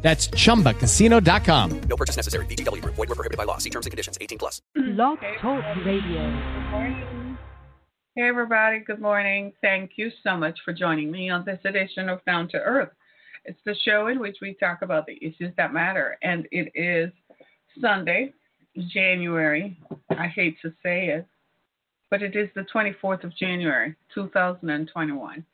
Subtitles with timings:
[0.00, 1.80] That's chumbacasino.com.
[1.80, 2.46] No purchase necessary.
[2.46, 2.94] VGW Group.
[2.94, 3.58] Void were prohibited by law.
[3.58, 4.16] See terms and conditions.
[4.20, 4.62] 18 plus.
[4.74, 7.28] Blog Talk Radio.
[8.14, 8.80] Hey, everybody.
[8.80, 9.52] Good morning.
[9.60, 12.90] Thank you so much for joining me on this edition of Down to Earth.
[13.44, 17.12] It's the show in which we talk about the issues that matter, and it is
[17.80, 18.34] Sunday,
[18.88, 19.78] January.
[20.10, 21.26] I hate to say it,
[22.10, 25.44] but it is the 24th of January, 2021.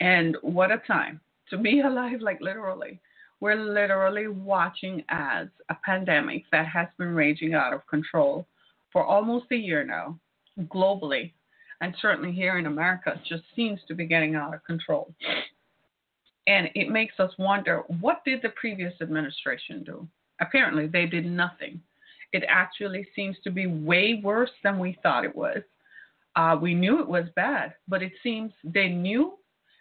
[0.00, 3.00] And what a time to be alive, like literally.
[3.40, 8.46] We're literally watching as a pandemic that has been raging out of control
[8.92, 10.18] for almost a year now,
[10.74, 11.32] globally,
[11.80, 15.12] and certainly here in America, just seems to be getting out of control.
[16.46, 20.08] And it makes us wonder what did the previous administration do?
[20.40, 21.80] Apparently, they did nothing.
[22.32, 25.58] It actually seems to be way worse than we thought it was.
[26.36, 29.38] Uh, we knew it was bad, but it seems they knew,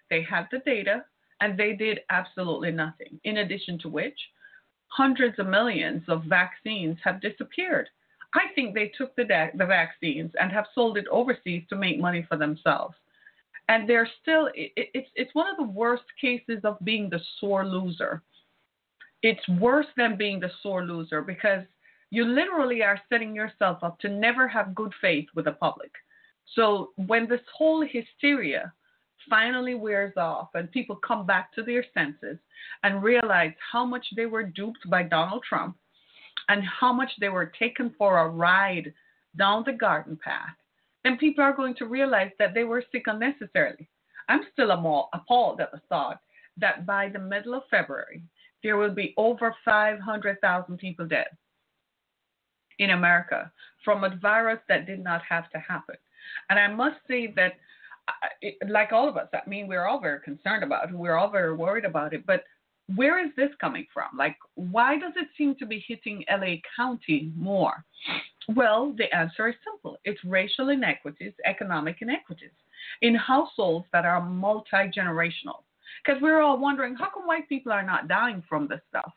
[0.09, 1.03] they had the data,
[1.41, 3.19] and they did absolutely nothing.
[3.23, 4.17] In addition to which,
[4.87, 7.89] hundreds of millions of vaccines have disappeared.
[8.33, 9.25] I think they took the,
[9.55, 12.95] the vaccines and have sold it overseas to make money for themselves.
[13.67, 17.65] And they're still, it, it's, it's one of the worst cases of being the sore
[17.65, 18.21] loser.
[19.23, 21.63] It's worse than being the sore loser because
[22.11, 25.91] you literally are setting yourself up to never have good faith with the public.
[26.53, 28.71] So when this whole hysteria
[29.29, 32.37] finally wears off and people come back to their senses
[32.83, 35.75] and realize how much they were duped by Donald Trump
[36.49, 38.93] and how much they were taken for a ride
[39.37, 40.55] down the garden path,
[41.03, 43.87] then people are going to realize that they were sick unnecessarily.
[44.27, 46.19] I'm still appalled at the thought
[46.57, 48.23] that by the middle of February,
[48.63, 51.27] there will be over 500,000 people dead
[52.79, 53.51] in America
[53.83, 55.95] from a virus that did not have to happen.
[56.49, 57.53] And I must say that
[58.67, 60.95] like all of us, I mean, we're all very concerned about it.
[60.95, 62.25] We're all very worried about it.
[62.25, 62.43] But
[62.95, 64.09] where is this coming from?
[64.17, 67.83] Like, why does it seem to be hitting LA County more?
[68.55, 72.51] Well, the answer is simple it's racial inequities, economic inequities
[73.01, 75.63] in households that are multi generational.
[76.03, 79.11] Because we're all wondering how come white people are not dying from this stuff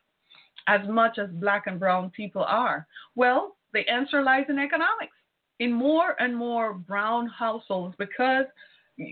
[0.69, 2.87] as much as black and brown people are?
[3.17, 5.17] Well, the answer lies in economics.
[5.59, 8.45] In more and more brown households, because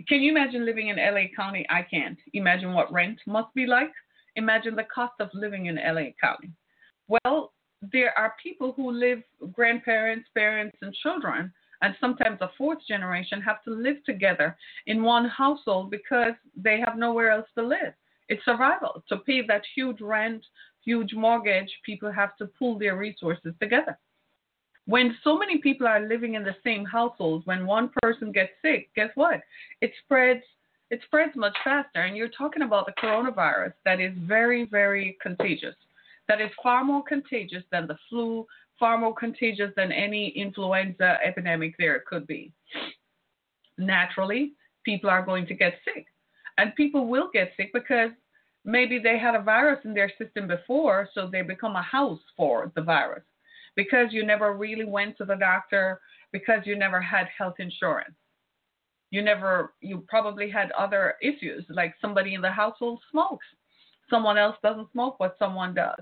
[0.09, 1.65] can you imagine living in LA County?
[1.71, 2.19] I can't.
[2.33, 3.93] Imagine what rent must be like.
[4.37, 6.51] Imagine the cost of living in LA County.
[7.09, 7.53] Well,
[7.93, 11.53] there are people who live, grandparents, parents, and children,
[11.83, 16.97] and sometimes a fourth generation have to live together in one household because they have
[16.97, 17.93] nowhere else to live.
[18.29, 19.05] It's survival.
[19.09, 20.45] To pay that huge rent,
[20.85, 23.99] huge mortgage, people have to pool their resources together.
[24.87, 28.89] When so many people are living in the same household, when one person gets sick,
[28.95, 29.41] guess what?
[29.81, 30.43] It spreads
[30.91, 32.03] it spreads much faster.
[32.03, 35.75] And you're talking about the coronavirus that is very, very contagious.
[36.29, 38.47] That is far more contagious than the flu,
[38.79, 42.53] far more contagious than any influenza epidemic there could be.
[43.79, 44.53] Naturally,
[44.85, 46.07] people are going to get sick.
[46.59, 48.11] And people will get sick because
[48.65, 52.71] maybe they had a virus in their system before, so they become a house for
[52.77, 53.25] the virus
[53.76, 56.00] because you never really went to the doctor,
[56.32, 58.14] because you never had health insurance.
[59.10, 63.47] You never, you probably had other issues, like somebody in the household smokes.
[64.10, 66.00] Someone else doesn't smoke, but someone does.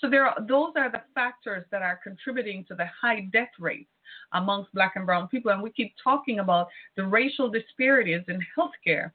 [0.00, 3.90] So there are, those are the factors that are contributing to the high death rates
[4.32, 5.52] amongst black and brown people.
[5.52, 9.12] And we keep talking about the racial disparities in healthcare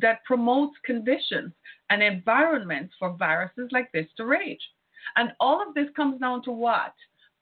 [0.00, 1.52] that promotes conditions
[1.90, 4.62] and environments for viruses like this to rage.
[5.16, 6.94] And all of this comes down to what?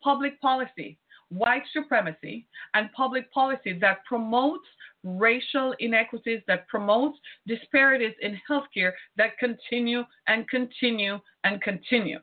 [0.03, 4.67] Public policy, white supremacy, and public policy that promotes
[5.05, 12.19] racial inequities, that promotes disparities in healthcare that continue and continue and continue.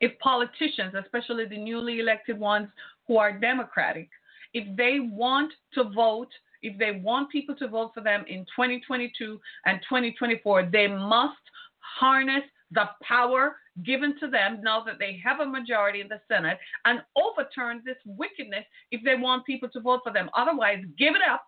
[0.00, 2.68] If politicians, especially the newly elected ones
[3.06, 4.08] who are Democratic,
[4.54, 6.28] if they want to vote,
[6.62, 11.34] if they want people to vote for them in 2022 and 2024, they must
[11.78, 16.58] harness the power given to them now that they have a majority in the Senate
[16.84, 20.28] and overturn this wickedness if they want people to vote for them.
[20.36, 21.44] Otherwise, give it up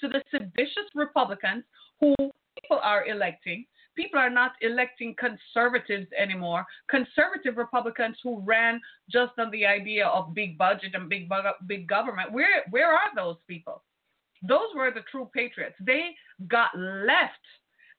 [0.00, 1.64] to the seditious Republicans
[2.00, 2.14] who
[2.60, 3.64] people are electing,
[3.96, 6.64] People are not electing conservatives anymore.
[6.88, 8.80] Conservative Republicans who ran
[9.10, 11.28] just on the idea of big budget and big
[11.66, 12.32] big government.
[12.32, 13.82] Where where are those people?
[14.42, 15.76] Those were the true patriots.
[15.80, 16.14] They
[16.48, 17.44] got left,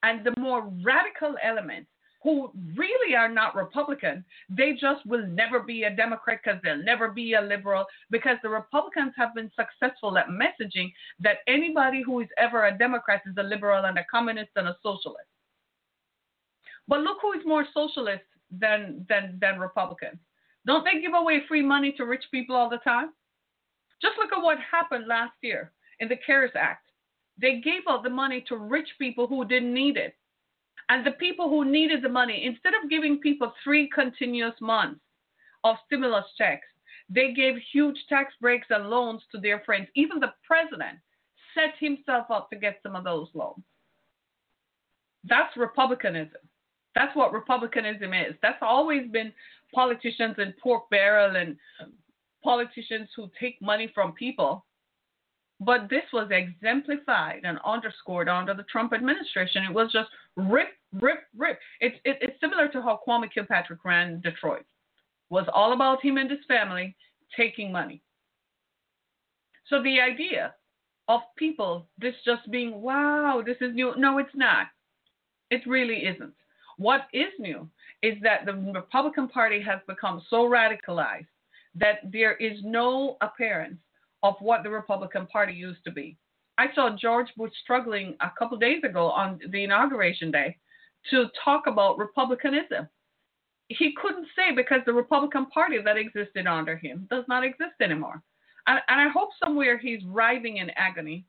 [0.02, 1.91] and the more radical elements
[2.24, 4.24] who really are not Republican.
[4.50, 8.50] They just will never be a Democrat because they'll never be a liberal because the
[8.50, 13.44] Republicans have been successful at messaging that anybody who is ever a Democrat is a
[13.44, 15.28] liberal and a communist and a socialist.
[16.88, 20.20] But look who is more socialist than than than Republicans.
[20.68, 23.14] Don't they give away free money to rich people all the time?
[24.02, 26.90] Just look at what happened last year in the CARES Act.
[27.40, 30.16] They gave out the money to rich people who didn't need it.
[30.92, 35.00] And the people who needed the money, instead of giving people three continuous months
[35.64, 36.68] of stimulus checks,
[37.08, 39.88] they gave huge tax breaks and loans to their friends.
[39.96, 41.00] Even the president
[41.54, 43.64] set himself up to get some of those loans.
[45.24, 46.42] That's republicanism.
[46.94, 48.36] That's what republicanism is.
[48.42, 49.32] That's always been
[49.74, 51.56] politicians and pork barrel and
[52.44, 54.66] politicians who take money from people
[55.62, 59.64] but this was exemplified and underscored under the Trump administration.
[59.64, 60.70] It was just rip,
[61.00, 61.60] rip, rip.
[61.80, 64.62] It's it, it's similar to how Kwame Kilpatrick ran Detroit.
[64.62, 66.96] It was all about him and his family
[67.38, 68.02] taking money.
[69.68, 70.56] So the idea
[71.08, 73.94] of people this just being wow, this is new.
[73.98, 74.66] No, it's not.
[75.52, 76.34] It really isn't.
[76.78, 77.70] What is new
[78.02, 81.28] is that the Republican Party has become so radicalized
[81.76, 83.78] that there is no appearance
[84.24, 86.18] of what the Republican Party used to be.
[86.58, 90.58] I saw George Bush struggling a couple days ago on the inauguration day
[91.10, 92.88] to talk about republicanism.
[93.70, 98.22] He couldn't say because the Republican Party that existed under him does not exist anymore.
[98.68, 101.26] And, and I hope somewhere he's writhing in agony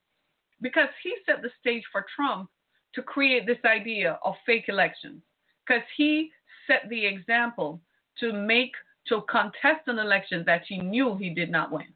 [0.61, 2.51] because he set the stage for Trump
[2.95, 5.23] to create this idea of fake elections
[5.67, 6.31] because he
[6.67, 7.81] set the example
[8.21, 8.73] to make
[9.09, 11.87] to contest an election that he knew he did not win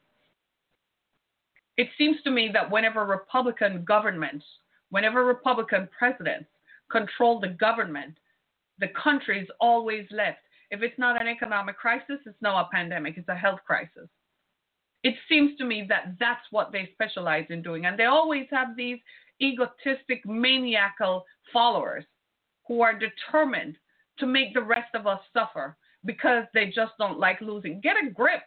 [1.76, 4.44] it seems to me that whenever Republican governments,
[4.90, 6.48] whenever Republican presidents
[6.90, 8.14] control the government,
[8.78, 10.38] the country is always left.
[10.70, 14.08] If it's not an economic crisis, it's not a pandemic, it's a health crisis.
[15.02, 17.86] It seems to me that that's what they specialize in doing.
[17.86, 18.98] And they always have these
[19.40, 22.04] egotistic, maniacal followers
[22.66, 23.76] who are determined
[24.18, 27.80] to make the rest of us suffer because they just don't like losing.
[27.80, 28.42] Get a grip.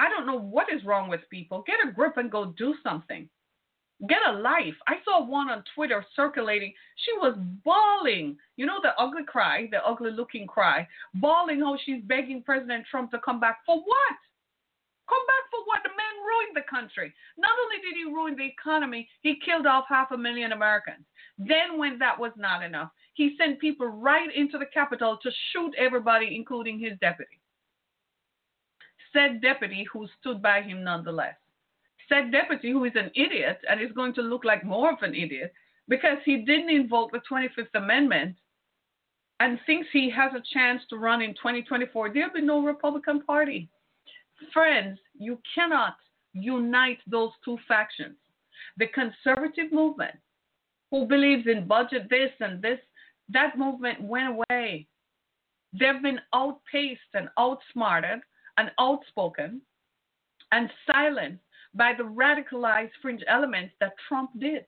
[0.00, 1.62] I don't know what is wrong with people.
[1.66, 3.28] Get a grip and go do something.
[4.08, 4.74] Get a life.
[4.88, 6.72] I saw one on Twitter circulating.
[7.04, 8.38] She was bawling.
[8.56, 13.10] You know the ugly cry, the ugly looking cry, bawling how she's begging President Trump
[13.10, 13.58] to come back.
[13.66, 14.16] For what?
[15.06, 15.82] Come back for what?
[15.82, 17.12] The man ruined the country.
[17.36, 21.04] Not only did he ruin the economy, he killed off half a million Americans.
[21.36, 25.74] Then, when that was not enough, he sent people right into the Capitol to shoot
[25.76, 27.39] everybody, including his deputy
[29.12, 31.36] said deputy who stood by him nonetheless.
[32.08, 35.14] Said deputy who is an idiot and is going to look like more of an
[35.14, 35.52] idiot
[35.88, 38.36] because he didn't invoke the 25th Amendment
[39.40, 42.12] and thinks he has a chance to run in 2024.
[42.12, 43.68] There'll be no Republican Party.
[44.52, 45.96] Friends, you cannot
[46.32, 48.16] unite those two factions.
[48.76, 50.16] The conservative movement,
[50.90, 52.78] who believes in budget this and this,
[53.30, 54.86] that movement went away.
[55.72, 58.20] They've been outpaced and outsmarted
[58.60, 59.62] and outspoken
[60.52, 61.42] and silenced
[61.74, 64.66] by the radicalized fringe elements that Trump did.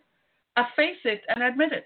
[0.56, 1.84] I face it and admit it.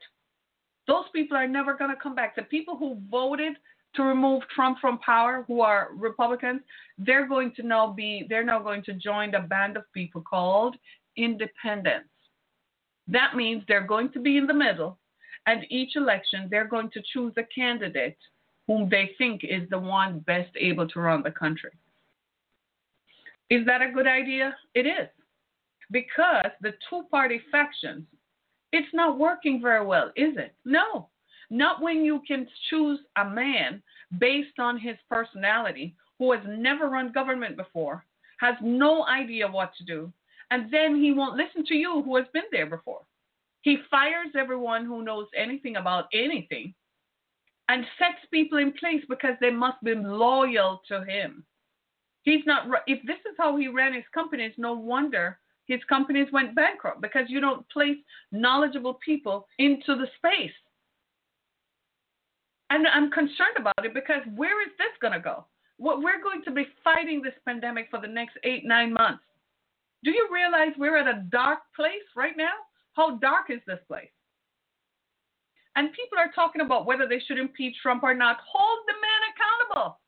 [0.87, 2.37] Those people are never going to come back.
[2.37, 3.54] The people who voted
[3.97, 6.61] to remove Trump from power, who are Republicans,
[6.97, 10.76] they're going to now be, they're now going to join the band of people called
[11.16, 12.11] independents.
[13.09, 14.99] That means they're going to be in the middle,
[15.47, 18.19] and each election they're going to choose a candidate
[18.66, 21.71] whom they think is the one best able to run the country.
[23.50, 24.57] Is that a good idea?
[24.75, 25.09] It is.
[25.91, 28.05] Because the two party factions,
[28.73, 30.55] it's not working very well, is it?
[30.65, 31.09] No.
[31.49, 33.83] Not when you can choose a man
[34.19, 38.05] based on his personality who has never run government before,
[38.41, 40.12] has no idea what to do,
[40.50, 43.03] and then he won't listen to you who has been there before.
[43.62, 46.75] He fires everyone who knows anything about anything
[47.69, 51.45] and sets people in place because they must be loyal to him.
[52.26, 52.66] He's not.
[52.88, 57.26] If this is how he ran his companies, no wonder his companies went bankrupt because
[57.28, 57.97] you don't place
[58.33, 60.52] knowledgeable people into the space.
[62.71, 65.47] And I'm concerned about it because where is this going to go?
[65.78, 69.23] What we're going to be fighting this pandemic for the next eight, nine months.
[70.02, 72.54] Do you realize we're at a dark place right now?
[72.95, 74.11] How dark is this place?
[75.76, 78.38] And people are talking about whether they should impeach Trump or not.
[78.52, 80.00] Hold the man accountable.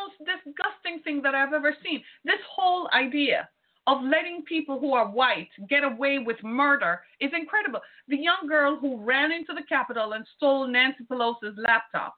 [0.00, 2.02] Most disgusting thing that I've ever seen.
[2.24, 3.48] This whole idea
[3.86, 7.80] of letting people who are white get away with murder is incredible.
[8.08, 12.14] The young girl who ran into the Capitol and stole Nancy Pelosi's laptop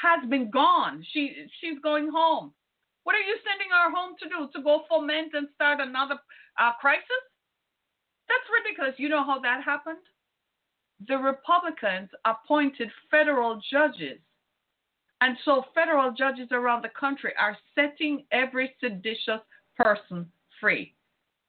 [0.00, 1.04] has been gone.
[1.12, 2.52] She she's going home.
[3.04, 4.48] What are you sending her home to do?
[4.54, 6.16] To go foment and start another
[6.58, 7.22] uh, crisis?
[8.28, 8.94] That's ridiculous.
[8.98, 9.98] You know how that happened?
[11.08, 14.20] The Republicans appointed federal judges.
[15.22, 19.40] And so federal judges around the country are setting every seditious
[19.76, 20.26] person
[20.60, 20.94] free.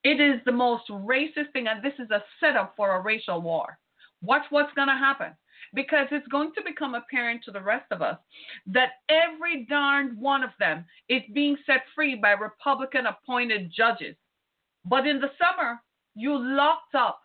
[0.04, 3.80] It is the most racist thing, and this is a setup for a racial war.
[4.22, 5.32] Watch what's going to happen
[5.74, 8.20] because it's going to become apparent to the rest of us
[8.68, 14.16] that every darned one of them is being set free by Republican appointed judges.
[14.86, 15.82] But in the summer,
[16.14, 17.22] you locked up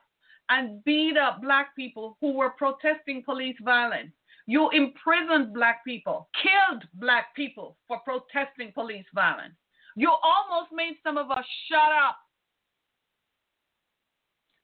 [0.48, 4.12] and beat up black people who were protesting police violence.
[4.48, 9.54] You imprisoned black people, killed black people for protesting police violence.
[9.94, 12.16] You almost made some of us shut up.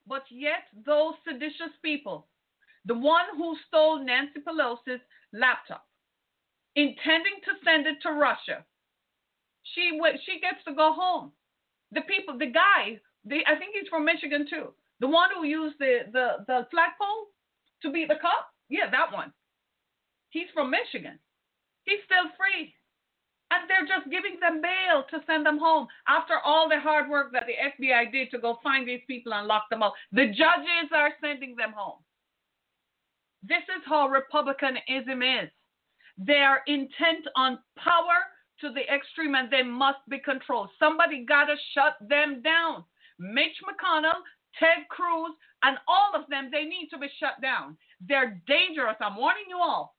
[0.06, 2.26] But yet, those seditious people
[2.84, 5.00] the one who stole Nancy Pelosi's
[5.32, 5.86] laptop,
[6.76, 8.64] intending to send it to Russia.
[9.74, 11.32] She she gets to go home.
[11.92, 14.74] The people, the guy, the, I think he's from Michigan too.
[15.00, 17.28] The one who used the the the flagpole
[17.82, 18.52] to beat the cop.
[18.68, 19.32] Yeah, that one.
[20.34, 21.16] He's from Michigan.
[21.84, 22.74] He's still free.
[23.52, 27.30] And they're just giving them bail to send them home after all the hard work
[27.32, 29.94] that the FBI did to go find these people and lock them up.
[30.10, 32.02] The judges are sending them home.
[33.44, 35.50] This is how republicanism is.
[36.18, 38.26] They are intent on power
[38.60, 40.70] to the extreme and they must be controlled.
[40.80, 42.82] Somebody got to shut them down.
[43.20, 44.18] Mitch McConnell,
[44.58, 45.30] Ted Cruz,
[45.62, 47.76] and all of them, they need to be shut down.
[48.00, 48.96] They're dangerous.
[49.00, 49.93] I'm warning you all.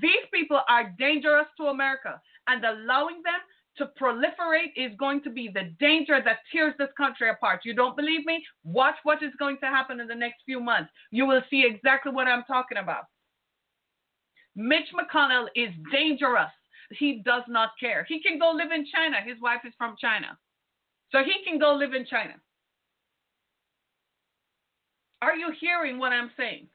[0.00, 3.40] These people are dangerous to America, and allowing them
[3.76, 7.60] to proliferate is going to be the danger that tears this country apart.
[7.64, 8.44] You don't believe me?
[8.62, 10.90] Watch what is going to happen in the next few months.
[11.10, 13.04] You will see exactly what I'm talking about.
[14.54, 16.50] Mitch McConnell is dangerous.
[16.90, 18.04] He does not care.
[18.08, 19.16] He can go live in China.
[19.24, 20.36] His wife is from China.
[21.12, 22.34] So he can go live in China.
[25.22, 26.66] Are you hearing what I'm saying?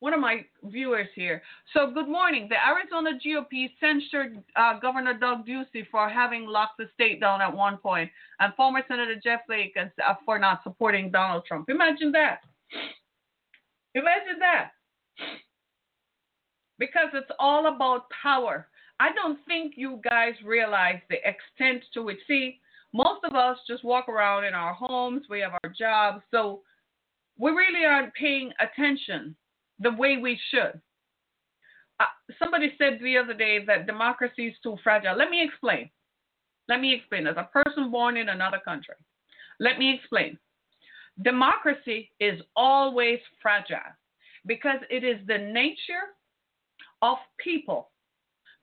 [0.00, 1.42] One of my viewers here.
[1.72, 2.48] So, good morning.
[2.48, 7.54] The Arizona GOP censured uh, Governor Doug Ducey for having locked the state down at
[7.54, 11.68] one point, and former Senator Jeff Flake uh, for not supporting Donald Trump.
[11.68, 12.40] Imagine that.
[13.94, 14.70] Imagine that.
[16.78, 18.68] Because it's all about power.
[19.00, 22.60] I don't think you guys realize the extent to which, see,
[22.92, 26.62] most of us just walk around in our homes, we have our jobs, so
[27.36, 29.36] we really aren't paying attention
[29.78, 30.80] the way we should.
[32.00, 32.04] Uh,
[32.38, 35.16] somebody said the other day that democracy is too fragile.
[35.16, 35.90] Let me explain.
[36.68, 37.26] Let me explain.
[37.26, 38.94] As a person born in another country,
[39.58, 40.38] let me explain.
[41.22, 43.78] Democracy is always fragile
[44.46, 46.14] because it is the nature
[47.02, 47.90] of people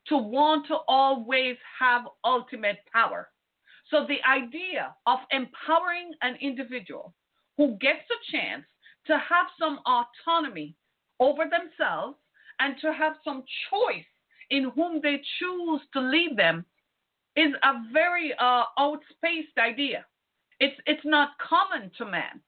[0.07, 3.29] to want to always have ultimate power.
[3.89, 7.13] So the idea of empowering an individual
[7.57, 8.63] who gets a chance
[9.07, 10.75] to have some autonomy
[11.19, 12.17] over themselves
[12.59, 14.05] and to have some choice
[14.49, 16.65] in whom they choose to lead them
[17.35, 20.05] is a very uh, outspaced idea.
[20.59, 22.39] It's it's not common to man.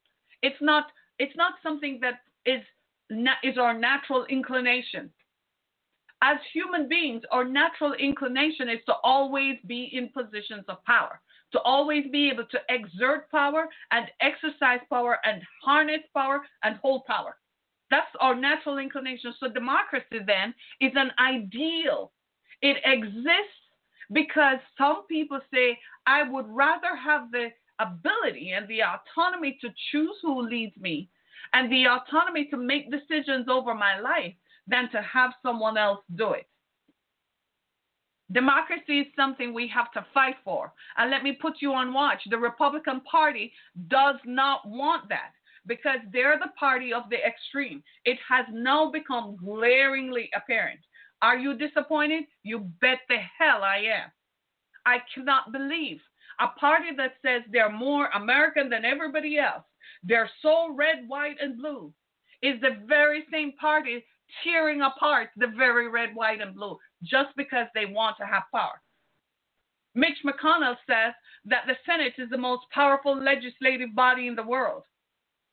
[0.41, 0.85] It's not
[1.19, 2.61] it's not something that is
[3.43, 5.09] is our natural inclination.
[6.21, 11.19] As human beings, our natural inclination is to always be in positions of power,
[11.51, 17.05] to always be able to exert power and exercise power and harness power and hold
[17.05, 17.37] power.
[17.89, 19.33] That's our natural inclination.
[19.39, 22.11] So democracy then is an ideal.
[22.61, 23.61] It exists
[24.11, 30.15] because some people say, I would rather have the ability and the autonomy to choose
[30.21, 31.09] who leads me
[31.53, 34.33] and the autonomy to make decisions over my life
[34.67, 36.47] than to have someone else do it.
[38.31, 40.73] Democracy is something we have to fight for.
[40.97, 42.19] And let me put you on watch.
[42.29, 43.53] The Republican Party
[43.87, 45.31] does not want that
[45.67, 47.83] because they're the party of the extreme.
[48.05, 50.79] It has now become glaringly apparent.
[51.21, 52.25] Are you disappointed?
[52.43, 54.11] You bet the hell I am.
[54.85, 55.99] I cannot believe
[56.39, 59.63] a party that says they're more American than everybody else,
[60.03, 61.91] they're so red, white, and blue,
[62.41, 64.05] is the very same party
[64.43, 68.81] tearing apart the very red, white, and blue just because they want to have power.
[69.95, 71.13] Mitch McConnell says
[71.45, 74.83] that the Senate is the most powerful legislative body in the world.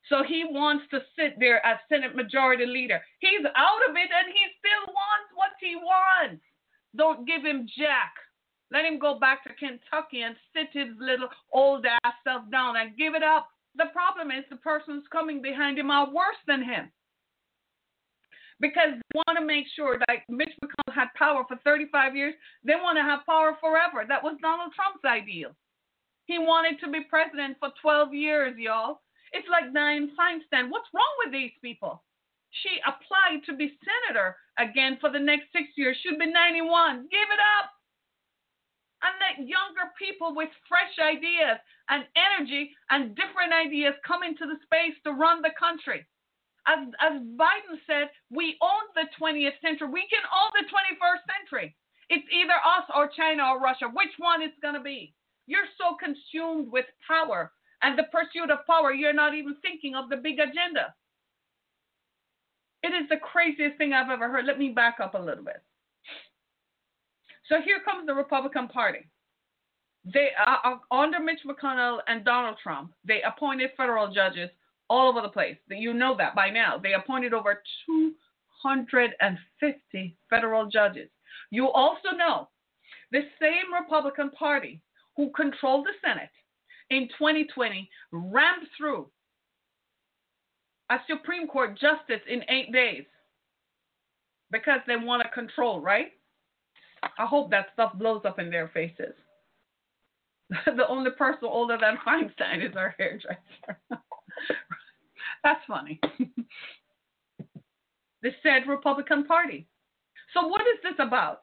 [0.09, 3.01] So he wants to sit there as Senate Majority Leader.
[3.19, 6.43] He's out of it and he still wants what he wants.
[6.95, 8.13] Don't give him jack.
[8.71, 12.97] Let him go back to Kentucky and sit his little old ass self down and
[12.97, 13.49] give it up.
[13.75, 16.91] The problem is the persons coming behind him are worse than him.
[18.59, 22.33] Because they want to make sure that Mitch McConnell had power for 35 years,
[22.63, 24.05] they want to have power forever.
[24.07, 25.51] That was Donald Trump's ideal.
[26.25, 29.01] He wanted to be president for 12 years, y'all.
[29.35, 30.71] It's like Dianne Feinstein.
[30.71, 32.01] What's wrong with these people?
[32.63, 35.99] She applied to be senator again for the next six years.
[35.99, 37.11] She'd be 91.
[37.11, 37.67] Give it up.
[39.03, 41.59] And let younger people with fresh ideas
[41.91, 46.07] and energy and different ideas come into the space to run the country.
[46.65, 49.91] As, as Biden said, we own the 20th century.
[49.91, 51.75] We can own the 21st century.
[52.09, 53.91] It's either us or China or Russia.
[53.91, 55.13] Which one is going to be?
[55.45, 57.51] You're so consumed with power
[57.81, 60.93] and the pursuit of power, you're not even thinking of the big agenda.
[62.83, 64.45] It is the craziest thing I've ever heard.
[64.45, 65.63] Let me back up a little bit.
[67.49, 69.07] So here comes the Republican Party.
[70.13, 72.93] They are under Mitch McConnell and Donald Trump.
[73.05, 74.51] They appointed federal judges
[74.87, 75.57] all over the place.
[75.67, 76.77] You know that by now.
[76.77, 81.09] They appointed over 250 federal judges.
[81.49, 82.49] You also know
[83.11, 84.79] the same Republican Party
[85.17, 86.29] who controlled the Senate
[86.89, 89.07] in 2020 rammed through
[90.89, 93.05] a Supreme Court justice in eight days
[94.51, 96.11] because they want to control, right?
[97.17, 99.13] I hope that stuff blows up in their faces.
[100.65, 103.39] the only person older than Feinstein is our hairdresser.
[105.43, 105.99] That's funny.
[108.21, 109.67] the said Republican Party.
[110.33, 111.41] So, what is this about?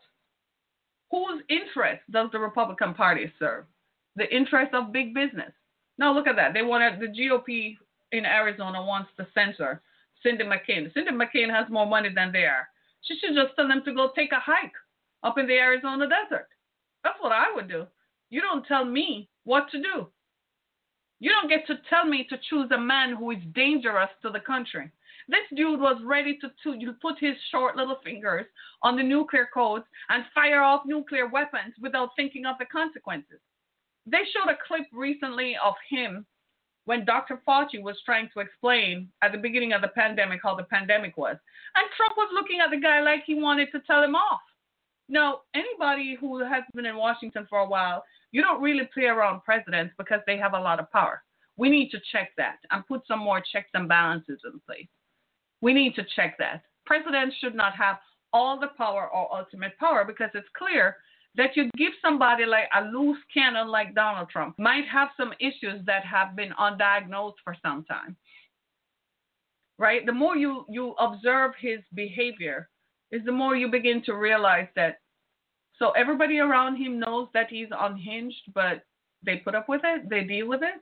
[1.10, 3.64] Whose interest does the Republican Party serve?
[4.16, 5.52] The interest of big business.
[5.98, 6.54] Now look at that.
[6.54, 7.76] They want the GOP
[8.12, 9.82] in Arizona wants to censor
[10.22, 10.92] Cindy McCain.
[10.92, 12.68] Cindy McCain has more money than they are.
[13.02, 14.72] She should just tell them to go take a hike
[15.22, 16.48] up in the Arizona desert.
[17.02, 17.86] That's what I would do.
[18.30, 20.08] You don't tell me what to do.
[21.20, 24.40] You don't get to tell me to choose a man who is dangerous to the
[24.40, 24.90] country.
[25.28, 28.46] This dude was ready to, to put his short little fingers
[28.82, 33.38] on the nuclear codes and fire off nuclear weapons without thinking of the consequences
[34.06, 36.26] they showed a clip recently of him
[36.84, 37.40] when Dr.
[37.46, 41.36] Fauci was trying to explain at the beginning of the pandemic how the pandemic was.
[41.76, 44.40] And Trump was looking at the guy like he wanted to tell him off.
[45.08, 49.44] Now, anybody who has been in Washington for a while, you don't really play around
[49.44, 51.22] presidents because they have a lot of power.
[51.56, 54.88] We need to check that and put some more checks and balances in place.
[55.60, 56.62] We need to check that.
[56.86, 57.98] Presidents should not have
[58.32, 60.96] all the power or ultimate power because it's clear
[61.36, 65.84] that you give somebody like a loose cannon like Donald Trump might have some issues
[65.86, 68.16] that have been undiagnosed for some time.
[69.78, 70.04] Right?
[70.04, 72.68] The more you, you observe his behavior,
[73.10, 74.98] is the more you begin to realize that
[75.78, 78.84] so everybody around him knows that he's unhinged, but
[79.24, 80.80] they put up with it, they deal with it.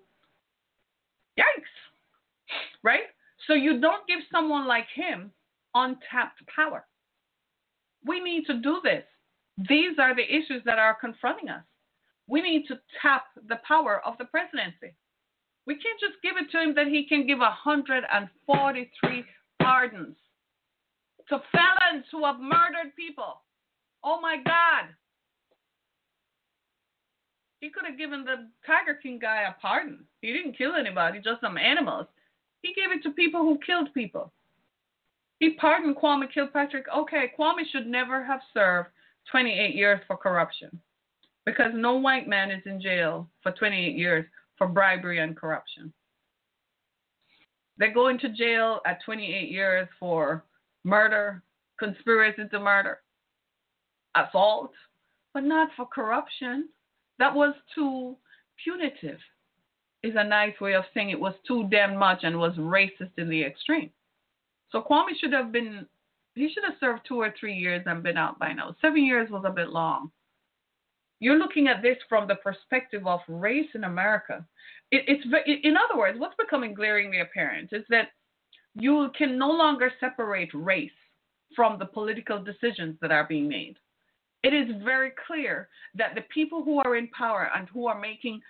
[1.38, 2.54] Yikes.
[2.82, 3.08] Right?
[3.46, 5.30] So you don't give someone like him
[5.74, 6.84] untapped power.
[8.04, 9.04] We need to do this.
[9.68, 11.62] These are the issues that are confronting us.
[12.28, 14.94] We need to tap the power of the presidency.
[15.66, 19.24] We can't just give it to him that he can give 143
[19.60, 20.16] pardons
[21.28, 23.42] to felons who have murdered people.
[24.02, 24.88] Oh my God.
[27.60, 30.04] He could have given the Tiger King guy a pardon.
[30.22, 32.06] He didn't kill anybody, just some animals.
[32.62, 34.32] He gave it to people who killed people.
[35.40, 36.86] He pardoned Kwame Kilpatrick.
[36.94, 38.88] Okay, Kwame should never have served
[39.30, 40.80] 28 years for corruption
[41.46, 44.24] because no white man is in jail for 28 years
[44.56, 45.92] for bribery and corruption.
[47.78, 50.44] They go into jail at 28 years for
[50.84, 51.42] murder,
[51.78, 53.00] conspiracy to murder,
[54.14, 54.72] assault,
[55.32, 56.68] but not for corruption.
[57.18, 58.16] That was too
[58.62, 59.18] punitive,
[60.02, 63.30] is a nice way of saying it was too damn much and was racist in
[63.30, 63.90] the extreme.
[64.70, 65.86] So Kwame should have been
[66.34, 68.74] he should have served two or three years and been out by now.
[68.80, 70.10] Seven years was a bit long.
[71.18, 74.46] You're looking at this from the perspective of race in America.
[74.90, 75.24] It, it's
[75.64, 78.08] in other words, what's becoming glaringly apparent is that
[78.74, 80.90] you can no longer separate race
[81.54, 83.76] from the political decisions that are being made.
[84.42, 88.40] It is very clear that the people who are in power and who are making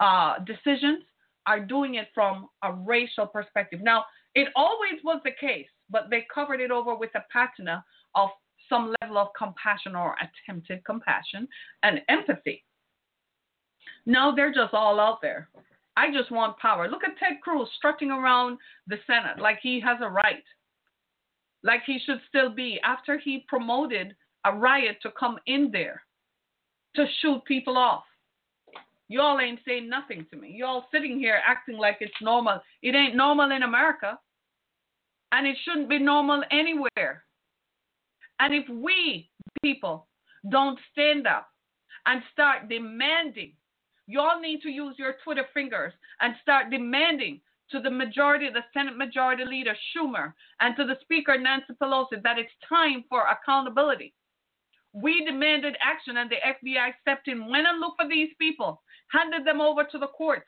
[0.00, 1.04] uh, decisions
[1.46, 3.80] are doing it from a racial perspective.
[3.82, 8.30] Now, it always was the case but they covered it over with a patina of
[8.68, 11.46] some level of compassion or attempted compassion
[11.82, 12.64] and empathy.
[14.06, 15.48] Now they're just all out there.
[15.96, 16.88] I just want power.
[16.88, 20.42] Look at Ted Cruz strutting around the Senate like he has a right,
[21.62, 26.02] like he should still be after he promoted a riot to come in there
[26.96, 28.04] to shoot people off.
[29.08, 30.54] Y'all ain't saying nothing to me.
[30.56, 32.60] Y'all sitting here acting like it's normal.
[32.82, 34.18] It ain't normal in America.
[35.34, 37.24] And it shouldn't be normal anywhere.
[38.38, 39.28] And if we
[39.62, 40.06] people
[40.48, 41.48] don't stand up
[42.06, 43.54] and start demanding,
[44.06, 47.40] y'all need to use your Twitter fingers and start demanding
[47.72, 52.38] to the majority, the Senate Majority Leader Schumer, and to the Speaker Nancy Pelosi that
[52.38, 54.14] it's time for accountability.
[54.92, 59.44] We demanded action, and the FBI stepped in, went and looked for these people, handed
[59.44, 60.46] them over to the courts.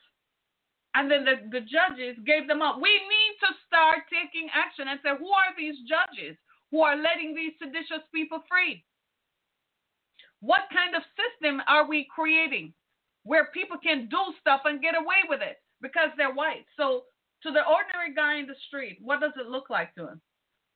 [0.97, 2.81] And then the, the judges gave them up.
[2.81, 6.33] We need to start taking action and say, who are these judges
[6.71, 8.83] who are letting these seditious people free?
[10.41, 12.73] What kind of system are we creating
[13.29, 16.65] where people can do stuff and get away with it because they're white?
[16.77, 17.03] So,
[17.43, 20.21] to the ordinary guy in the street, what does it look like to him?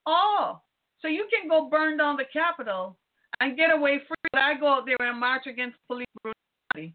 [0.06, 0.62] Oh,
[1.02, 2.96] so you can go burn down the Capitol
[3.40, 4.30] and get away free.
[4.32, 6.94] But I go out there and march against police brutality.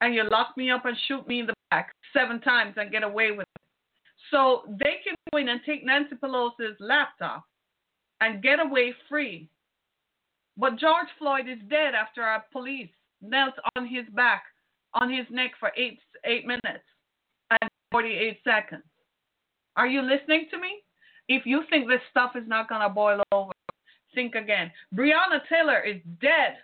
[0.00, 3.02] And you lock me up and shoot me in the back seven times and get
[3.02, 3.62] away with it.
[4.30, 7.44] So they can go in and take Nancy Pelosi's laptop
[8.20, 9.48] and get away free.
[10.56, 12.90] But George Floyd is dead after our police
[13.22, 14.42] knelt on his back,
[14.94, 16.84] on his neck for eight eight minutes
[17.50, 18.82] and 48 seconds.
[19.76, 20.82] Are you listening to me?
[21.28, 23.52] If you think this stuff is not going to boil over,
[24.14, 24.72] think again.
[24.94, 26.56] Breonna Taylor is dead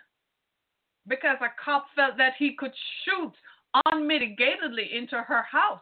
[1.07, 3.33] because a cop felt that he could shoot
[3.87, 5.81] unmitigatedly into her house.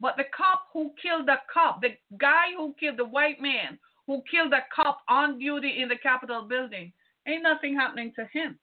[0.00, 4.22] But the cop who killed the cop, the guy who killed the white man who
[4.30, 6.92] killed the cop on duty in the Capitol building,
[7.26, 8.58] ain't nothing happening to him.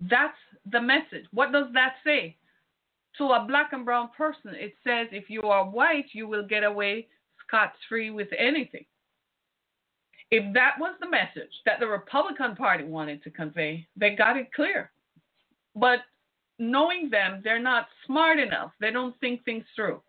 [0.00, 0.36] That's
[0.70, 1.26] the message.
[1.32, 2.36] What does that say?
[3.18, 6.64] To a black and brown person, it says if you are white, you will get
[6.64, 7.08] away
[7.46, 8.86] scot free with anything.
[10.30, 14.52] If that was the message that the Republican Party wanted to convey, they got it
[14.54, 14.92] clear.
[15.74, 16.00] But
[16.58, 18.70] knowing them, they're not smart enough.
[18.80, 20.00] They don't think things through.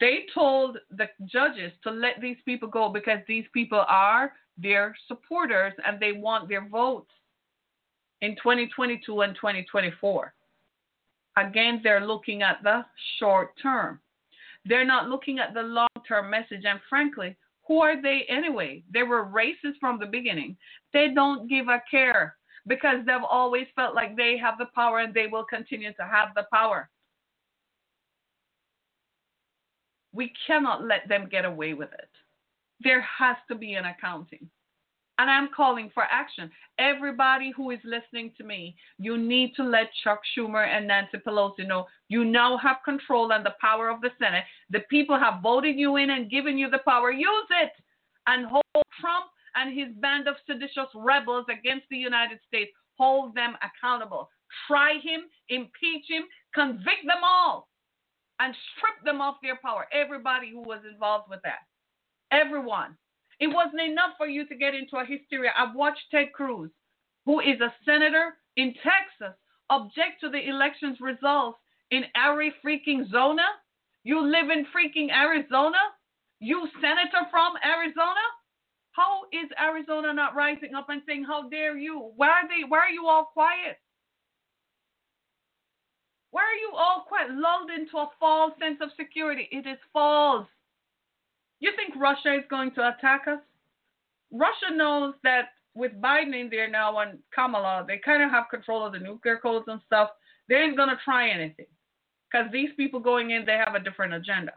[0.00, 5.72] They told the judges to let these people go because these people are their supporters
[5.86, 7.10] and they want their votes
[8.20, 10.34] in 2022 and 2024.
[11.36, 12.84] Again, they're looking at the
[13.18, 14.00] short term.
[14.64, 16.64] They're not looking at the long term message.
[16.64, 18.82] And frankly, who are they anyway?
[18.92, 20.56] They were racist from the beginning.
[20.92, 25.14] They don't give a care because they've always felt like they have the power and
[25.14, 26.88] they will continue to have the power.
[30.12, 32.10] We cannot let them get away with it.
[32.80, 34.48] There has to be an accounting.
[35.18, 36.50] And I'm calling for action.
[36.78, 41.66] Everybody who is listening to me, you need to let Chuck Schumer and Nancy Pelosi
[41.66, 44.44] know you now have control and the power of the Senate.
[44.70, 47.12] The people have voted you in and given you the power.
[47.12, 47.72] Use it
[48.26, 48.64] and hold
[49.00, 52.70] Trump and his band of seditious rebels against the United States.
[52.98, 54.30] Hold them accountable.
[54.66, 57.68] Try him, impeach him, convict them all,
[58.40, 59.86] and strip them of their power.
[59.92, 61.60] Everybody who was involved with that.
[62.30, 62.96] Everyone.
[63.42, 65.50] It wasn't enough for you to get into a hysteria.
[65.58, 66.70] I've watched Ted Cruz,
[67.26, 69.36] who is a senator in Texas,
[69.68, 71.58] object to the election's results
[71.90, 73.42] in Ari freaking Zona.
[74.04, 75.82] You live in freaking Arizona?
[76.38, 78.22] You senator from Arizona?
[78.92, 82.12] How is Arizona not rising up and saying, How dare you?
[82.14, 83.76] Why are they why are you all quiet?
[86.30, 89.48] Why are you all quiet, lulled into a false sense of security?
[89.50, 90.46] It is false.
[91.62, 93.38] You think Russia is going to attack us?
[94.32, 98.84] Russia knows that with Biden in there now and Kamala, they kind of have control
[98.84, 100.10] of the nuclear codes and stuff.
[100.48, 101.66] They ain't going to try anything
[102.26, 104.54] because these people going in, they have a different agenda.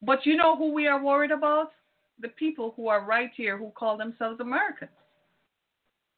[0.00, 1.72] But you know who we are worried about?
[2.18, 4.90] The people who are right here who call themselves Americans.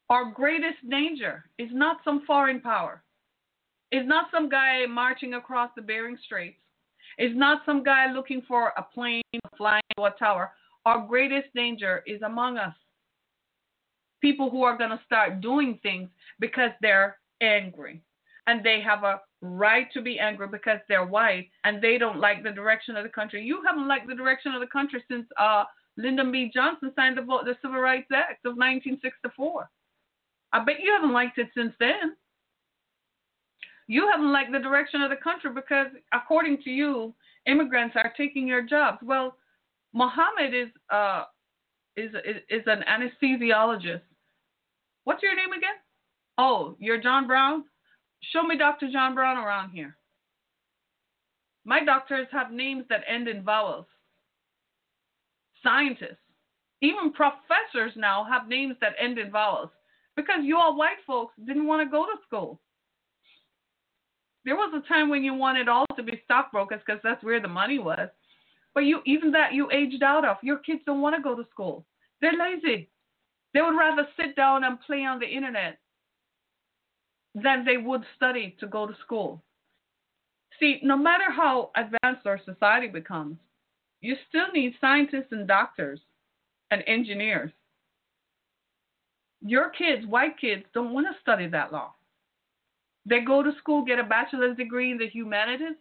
[0.09, 3.03] Our greatest danger is not some foreign power,
[3.91, 6.55] it's not some guy marching across the Bering Straits
[7.19, 9.21] it's not some guy looking for a plane
[9.57, 10.53] flying to a tower.
[10.85, 12.73] Our greatest danger is among us.
[14.21, 18.01] People who are going to start doing things because they're angry.
[18.47, 22.41] And they have a right to be angry because they're white and they don't like
[22.41, 23.43] the direction of the country.
[23.43, 25.65] You haven't liked the direction of the country since uh,
[25.97, 26.49] Lyndon B.
[26.53, 29.69] Johnson signed the, the Civil Rights Act of 1964.
[30.53, 32.15] I bet you haven't liked it since then
[33.89, 37.11] you haven't liked the direction of the country because, according to you,
[37.47, 38.99] immigrants are taking your jobs.
[39.01, 39.35] Well,
[39.93, 41.23] Mohammed is uh,
[41.97, 42.11] is,
[42.49, 44.01] is an anesthesiologist.
[45.05, 45.73] What's your name again?
[46.37, 47.63] Oh, you're John Brown?
[48.31, 48.89] Show me Dr.
[48.91, 49.97] John Brown around here.
[51.65, 53.87] My doctors have names that end in vowels.
[55.63, 56.21] Scientists,
[56.81, 59.69] even professors now have names that end in vowels
[60.15, 62.61] because you all white folks didn't want to go to school.
[64.49, 67.47] There was a time when you wanted all to be stockbrokers because that's where the
[67.47, 68.09] money was.
[68.73, 70.37] But you even that you aged out of.
[70.41, 71.85] Your kids don't want to go to school.
[72.19, 72.89] They're lazy.
[73.53, 75.77] They would rather sit down and play on the internet
[77.35, 79.43] than they would study to go to school.
[80.59, 83.37] See, no matter how advanced our society becomes,
[84.01, 85.99] you still need scientists and doctors
[86.71, 87.51] and engineers.
[89.41, 91.91] Your kids, white kids, don't want to study that long.
[93.05, 95.75] They go to school, get a bachelor's degree in the humanities,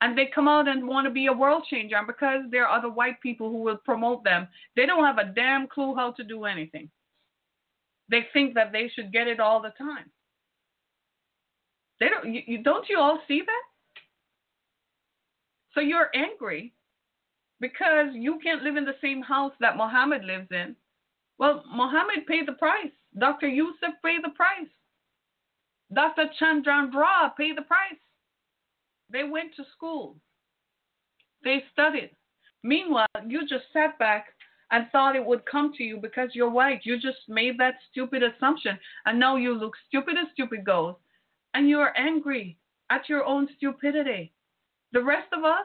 [0.00, 1.96] and they come out and want to be a world changer.
[1.96, 5.32] And because there are other white people who will promote them, they don't have a
[5.32, 6.90] damn clue how to do anything.
[8.10, 10.10] They think that they should get it all the time.
[11.98, 12.32] They don't.
[12.32, 13.62] You, you, don't you all see that?
[15.74, 16.72] So you're angry
[17.60, 20.76] because you can't live in the same house that Muhammad lives in.
[21.38, 22.92] Well, Muhammad paid the price.
[23.18, 23.48] Dr.
[23.48, 24.55] Yusuf paid the price.
[25.96, 26.26] Dr.
[26.38, 27.98] Chandra paid the price.
[29.10, 30.16] They went to school.
[31.42, 32.10] They studied.
[32.62, 34.26] Meanwhile, you just sat back
[34.70, 36.80] and thought it would come to you because you're white.
[36.84, 38.78] You just made that stupid assumption.
[39.06, 40.96] And now you look stupid as stupid goes.
[41.54, 42.58] And you're angry
[42.90, 44.34] at your own stupidity.
[44.92, 45.64] The rest of us,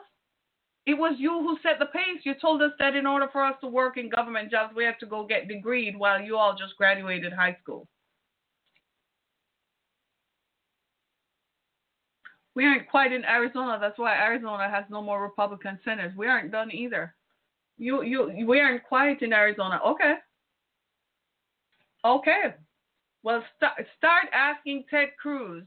[0.85, 2.21] it was you who set the pace.
[2.23, 4.99] You told us that in order for us to work in government jobs, we have
[4.99, 7.89] to go get degreed while you all just graduated high school.
[12.55, 13.77] We aren't quite in Arizona.
[13.79, 16.15] That's why Arizona has no more Republican senators.
[16.17, 17.15] We aren't done either.
[17.77, 19.79] You, you, we aren't quite in Arizona.
[19.85, 20.15] Okay.
[22.03, 22.55] Okay.
[23.23, 25.63] Well, st- start asking Ted Cruz,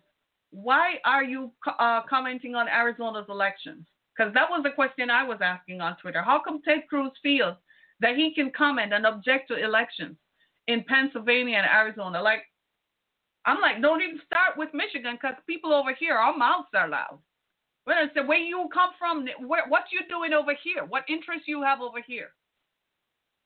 [0.50, 3.86] why are you uh, commenting on Arizona's elections?
[4.16, 6.22] Because that was the question I was asking on Twitter.
[6.22, 7.56] How come Ted Cruz feels
[8.00, 10.16] that he can comment and object to elections
[10.68, 12.22] in Pennsylvania and Arizona?
[12.22, 12.42] Like,
[13.46, 17.18] I'm like, don't even start with Michigan because people over here, our mouths are loud.
[17.84, 21.46] When I say where you come from, where, what you doing over here, what interests
[21.46, 22.30] you have over here,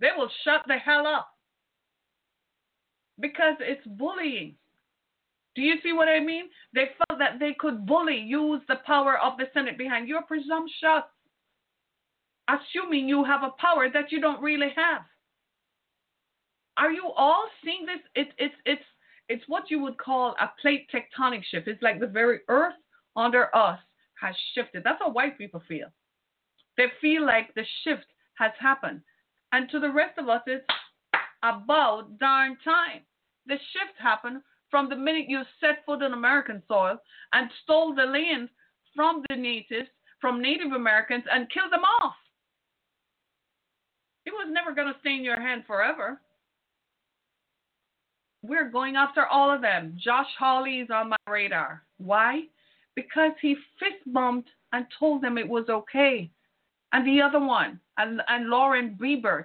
[0.00, 1.28] they will shut the hell up
[3.18, 4.54] because it's bullying.
[5.56, 6.44] Do you see what I mean?
[6.72, 11.02] They felt that they could bully, use the power of the Senate behind your presumption,
[12.48, 15.02] assuming you have a power that you don't really have.
[16.76, 17.98] Are you all seeing this?
[18.14, 18.84] It, it's it's
[19.28, 21.68] it's what you would call a plate tectonic shift.
[21.68, 22.74] It's like the very earth
[23.16, 23.78] under us
[24.20, 24.82] has shifted.
[24.84, 25.88] That's how white people feel.
[26.76, 29.00] They feel like the shift has happened.
[29.52, 30.64] And to the rest of us, it's
[31.42, 33.02] about darn time.
[33.46, 36.98] The shift happened from the minute you set foot on American soil
[37.32, 38.48] and stole the land
[38.94, 39.88] from the natives,
[40.20, 42.14] from Native Americans, and killed them off.
[44.26, 46.20] It was never going to stay in your hand forever.
[48.48, 49.96] We're going after all of them.
[50.02, 51.82] Josh Hawley is on my radar.
[51.98, 52.44] Why?
[52.96, 56.30] Because he fist bumped and told them it was okay.
[56.92, 59.44] And the other one, and, and Lauren Boebert.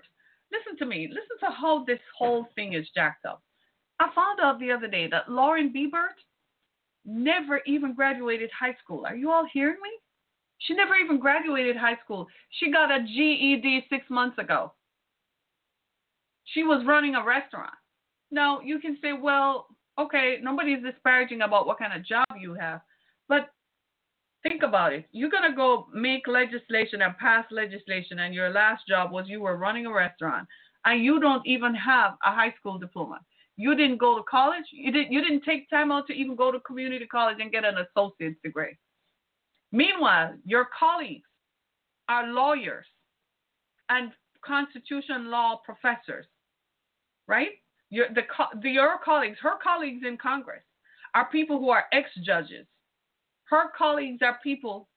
[0.53, 1.09] Listen to me.
[1.09, 3.43] Listen to how this whole thing is jacked up.
[3.99, 6.15] I found out the other day that Lauren Boebert
[7.05, 9.05] never even graduated high school.
[9.05, 9.89] Are you all hearing me?
[10.59, 12.27] She never even graduated high school.
[12.51, 14.71] She got a GED six months ago.
[16.45, 17.73] She was running a restaurant.
[18.33, 19.67] Now, you can say, well,
[19.99, 22.81] okay, nobody's disparaging about what kind of job you have,
[23.29, 23.49] but
[24.41, 25.05] think about it.
[25.11, 29.41] You're going to go make legislation and pass legislation, and your last job was you
[29.41, 30.47] were running a restaurant,
[30.85, 33.19] and you don't even have a high school diploma.
[33.55, 34.65] You didn't go to college.
[34.71, 35.11] You didn't.
[35.11, 38.41] You didn't take time out to even go to community college and get an associate's
[38.43, 38.75] degree.
[39.71, 41.29] Meanwhile, your colleagues
[42.09, 42.87] are lawyers
[43.89, 44.11] and
[44.43, 46.25] constitution law professors,
[47.27, 47.51] right?
[47.93, 48.23] Your, the,
[48.63, 50.63] the, your colleagues, her colleagues in Congress,
[51.13, 52.65] are people who are ex judges.
[53.43, 54.87] Her colleagues are people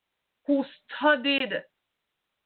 [0.46, 0.64] who
[0.96, 1.52] studied,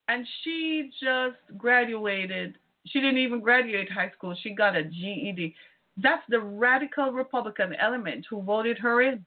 [0.09, 2.59] and she just graduated.
[2.85, 5.55] She didn't even graduate high school, she got a GED.
[5.97, 9.25] That's the radical Republican element who voted her in.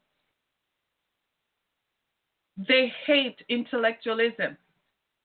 [2.58, 4.58] They hate intellectualism.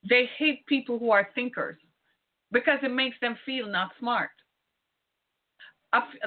[0.09, 1.79] They hate people who are thinkers
[2.53, 4.31] because it makes them feel not smart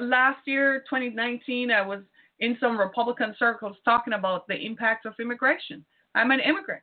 [0.00, 2.00] last year, 2019, I was
[2.40, 5.84] in some Republican circles talking about the impact of immigration.
[6.14, 6.82] I'm an immigrant.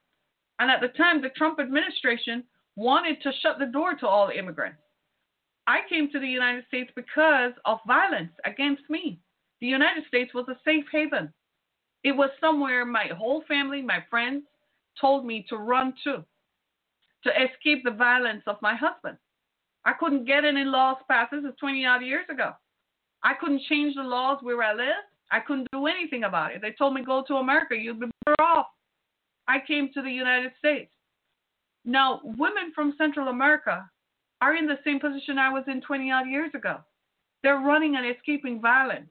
[0.60, 2.44] And at the time, the Trump administration
[2.76, 4.80] wanted to shut the door to all immigrants.
[5.68, 9.20] I came to the United States because of violence against me.
[9.62, 11.32] The United States was a safe haven.
[12.04, 14.44] It was somewhere my whole family, my friends,
[15.00, 16.24] told me to run to,
[17.24, 19.18] to escape the violence of my husband.
[19.86, 21.32] I couldn't get any laws passed.
[21.32, 22.54] This is 20 odd years ago.
[23.24, 25.08] I couldn't change the laws where I lived.
[25.32, 26.62] I couldn't do anything about it.
[26.62, 28.68] They told me, go to America, you'll be better off.
[29.48, 30.92] I came to the United States.
[31.86, 33.90] Now, women from Central America
[34.42, 36.78] are in the same position I was in 20 odd years ago.
[37.44, 39.10] They're running and escaping violence.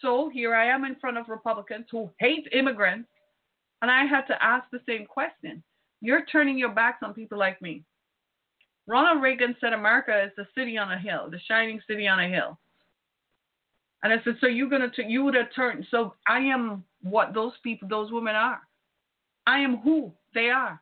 [0.00, 3.08] So here I am in front of Republicans who hate immigrants,
[3.82, 5.62] and I had to ask the same question.
[6.00, 7.84] You're turning your backs on people like me.
[8.86, 12.28] Ronald Reagan said America is the city on a hill, the shining city on a
[12.28, 12.58] hill.
[14.02, 15.86] And I said, so you're gonna t- you would have turned.
[15.90, 18.60] So I am what those people, those women are.
[19.46, 20.80] I am who they are.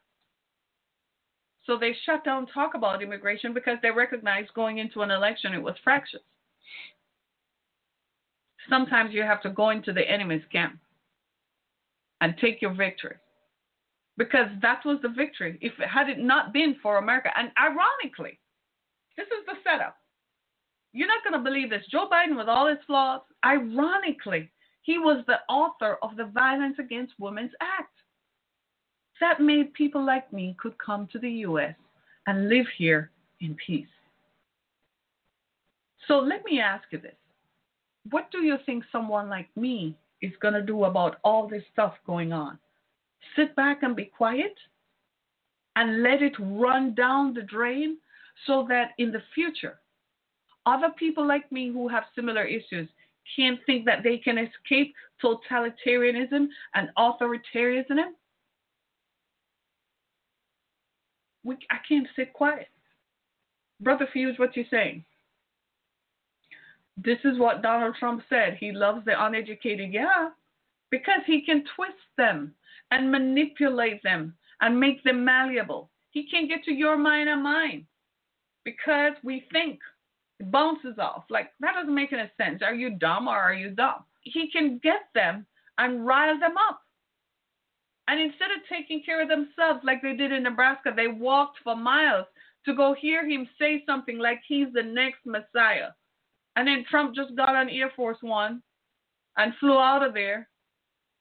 [1.65, 5.63] So they shut down talk about immigration because they recognized going into an election it
[5.63, 6.23] was fractious.
[8.71, 10.79] Sometimes you have to go into the enemy's camp
[12.21, 13.17] and take your victory.
[14.17, 15.59] Because that was the victory.
[15.61, 18.39] If had it not been for America, and ironically,
[19.17, 19.97] this is the setup.
[20.93, 21.85] You're not going to believe this.
[21.91, 24.51] Joe Biden, with all his flaws, ironically,
[24.83, 27.93] he was the author of the Violence Against Women's Act.
[29.21, 31.75] That made people like me could come to the U.S.
[32.27, 33.87] and live here in peace.
[36.07, 37.17] So let me ask you this.
[38.11, 41.95] What do you think someone like me is going to do about all this stuff
[42.07, 42.59] going on?
[43.37, 44.55] Sit back and be quiet
[45.77, 47.99] and let it run down the drain
[48.47, 49.79] so that in the future,
[50.69, 52.89] other people like me who have similar issues
[53.37, 58.13] can't think that they can escape totalitarianism and authoritarianism
[61.49, 62.69] we, I can't sit quiet.
[63.81, 65.05] Brother Fuse, what you saying?
[66.97, 68.57] This is what Donald Trump said.
[68.59, 69.93] He loves the uneducated.
[69.93, 70.31] Yeah,
[70.91, 72.55] because he can twist them
[72.91, 75.91] and manipulate them and make them malleable.
[76.11, 77.87] He can't get to your mind and mine
[78.65, 79.79] because we think
[80.41, 81.25] bounces off.
[81.31, 82.63] Like, that doesn't make any sense.
[82.63, 84.05] Are you dumb or are you dumb?
[84.23, 85.47] He can get them
[85.79, 86.81] and rile them up.
[88.09, 91.77] And instead of taking care of themselves like they did in Nebraska, they walked for
[91.77, 92.27] miles
[92.65, 95.91] to go hear him say something like he's the next Messiah.
[96.57, 98.63] And then Trump just got on Air Force One
[99.37, 100.49] and flew out of there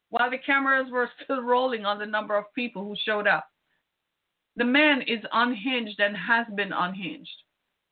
[0.10, 3.47] while the cameras were still rolling on the number of people who showed up.
[4.56, 7.43] The man is unhinged and has been unhinged.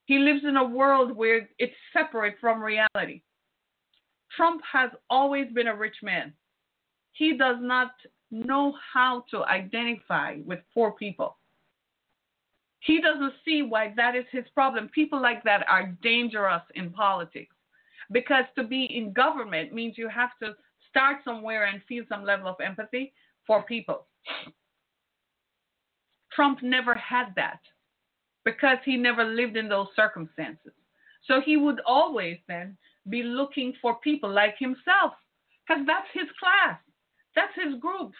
[0.06, 3.22] He lives in a world where it's separate from reality.
[4.36, 6.34] Trump has always been a rich man.
[7.14, 7.92] He does not
[8.32, 11.38] know how to identify with poor people.
[12.80, 14.90] He doesn't see why that is his problem.
[14.90, 17.56] People like that are dangerous in politics
[18.12, 20.54] because to be in government means you have to
[20.90, 23.14] start somewhere and feel some level of empathy
[23.48, 24.06] for people.
[26.32, 27.60] Trump never had that
[28.46, 30.72] because he never lived in those circumstances.
[31.28, 32.78] So he would always then
[33.10, 35.14] be looking for people like himself
[35.68, 36.80] because that's his class.
[37.36, 38.14] That's his group.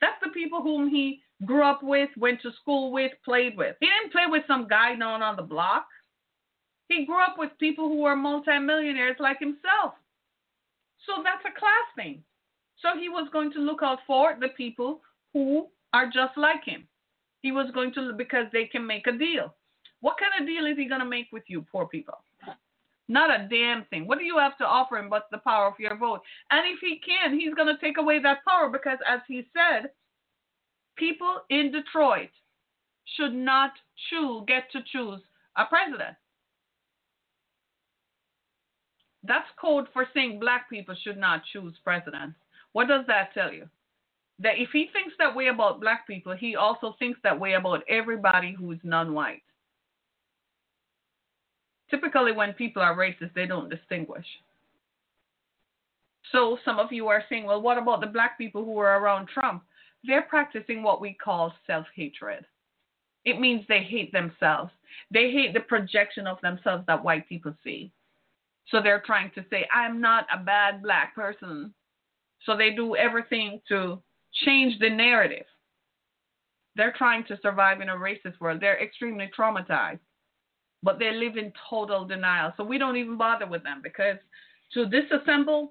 [0.00, 3.76] That's the people whom he grew up with, went to school with, played with.
[3.80, 5.86] He didn't play with some guy known on the block.
[6.88, 9.94] He grew up with people who were multimillionaires like himself.
[11.06, 12.22] So that's a class thing.
[12.82, 15.00] So he was going to look out for the people
[15.32, 16.86] who are just like him.
[17.42, 19.54] He was going to, because they can make a deal.
[20.00, 22.14] What kind of deal is he going to make with you, poor people?
[23.08, 24.06] Not a damn thing.
[24.06, 26.20] What do you have to offer him but the power of your vote?
[26.52, 29.90] And if he can, he's going to take away that power because, as he said,
[30.96, 32.30] people in Detroit
[33.16, 33.72] should not
[34.08, 35.20] choose, get to choose
[35.56, 36.16] a president.
[39.24, 42.36] That's code for saying black people should not choose presidents.
[42.72, 43.68] What does that tell you?
[44.38, 47.82] That if he thinks that way about black people, he also thinks that way about
[47.88, 49.42] everybody who's non white.
[51.90, 54.26] Typically, when people are racist, they don't distinguish.
[56.32, 59.28] So some of you are saying, well, what about the black people who are around
[59.28, 59.64] Trump?
[60.04, 62.46] They're practicing what we call self hatred.
[63.24, 64.70] It means they hate themselves.
[65.10, 67.92] They hate the projection of themselves that white people see.
[68.68, 71.74] So they're trying to say, I'm not a bad black person.
[72.46, 74.00] So they do everything to
[74.44, 75.44] change the narrative.
[76.76, 78.60] They're trying to survive in a racist world.
[78.60, 79.98] They're extremely traumatized
[80.82, 82.52] but they live in total denial.
[82.56, 84.16] So we don't even bother with them because
[84.74, 85.70] to disassemble,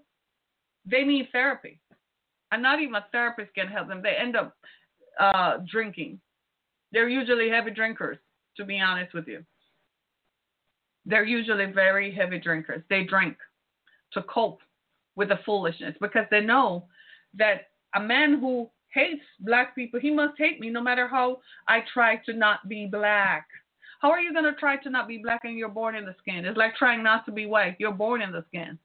[0.86, 1.80] they need therapy.
[2.52, 4.02] And not even a therapist can help them.
[4.02, 4.56] They end up
[5.20, 6.20] uh, drinking.
[6.92, 8.18] They're usually heavy drinkers,
[8.58, 9.44] to be honest with you.
[11.06, 12.84] They're usually very heavy drinkers.
[12.90, 13.38] They drink
[14.14, 14.60] to cope
[15.16, 16.86] with the foolishness because they know
[17.36, 21.84] that a man who hates black people, he must hate me no matter how I
[21.94, 23.46] try to not be black.
[24.00, 26.16] How are you going to try to not be black and you're born in the
[26.20, 26.46] skin?
[26.46, 27.76] It's like trying not to be white.
[27.80, 28.78] You're born in the skin.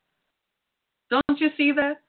[1.11, 2.01] Don't you see that?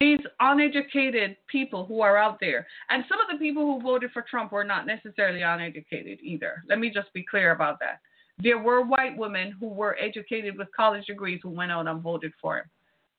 [0.00, 4.22] These uneducated people who are out there, and some of the people who voted for
[4.22, 6.62] Trump were not necessarily uneducated either.
[6.68, 8.00] Let me just be clear about that.
[8.42, 12.32] There were white women who were educated with college degrees who went out and voted
[12.40, 12.64] for him.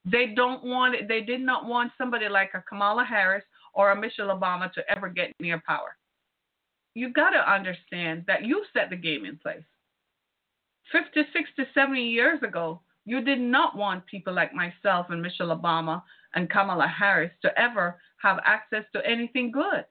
[0.06, 1.08] They don't want.
[1.08, 5.08] They did not want somebody like a Kamala Harris or a Michelle Obama to ever
[5.08, 5.96] get near power.
[6.96, 9.64] You got to understand that you set the game in place.
[10.92, 16.02] 50, 60, 70 years ago, you did not want people like myself and Michelle Obama
[16.34, 19.86] and Kamala Harris to ever have access to anything good.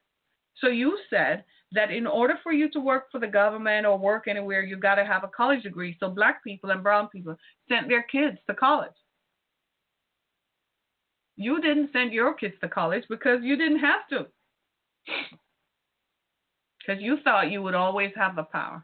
[0.55, 1.43] So you said
[1.73, 4.95] that in order for you to work for the government or work anywhere, you got
[4.95, 5.95] to have a college degree.
[5.99, 7.37] So black people and brown people
[7.69, 8.91] sent their kids to college.
[11.37, 14.27] You didn't send your kids to college because you didn't have to.
[16.85, 18.83] Because you thought you would always have the power.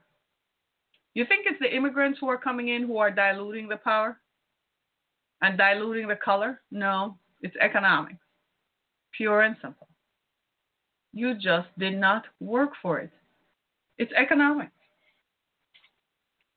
[1.14, 4.18] You think it's the immigrants who are coming in who are diluting the power
[5.42, 6.62] and diluting the color?
[6.72, 8.24] No, it's economics.
[9.16, 9.88] Pure and simple.
[11.14, 13.12] You just did not work for it.
[13.98, 14.72] It's economics.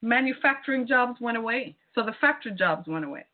[0.00, 3.26] Manufacturing jobs went away, so the factory jobs went away.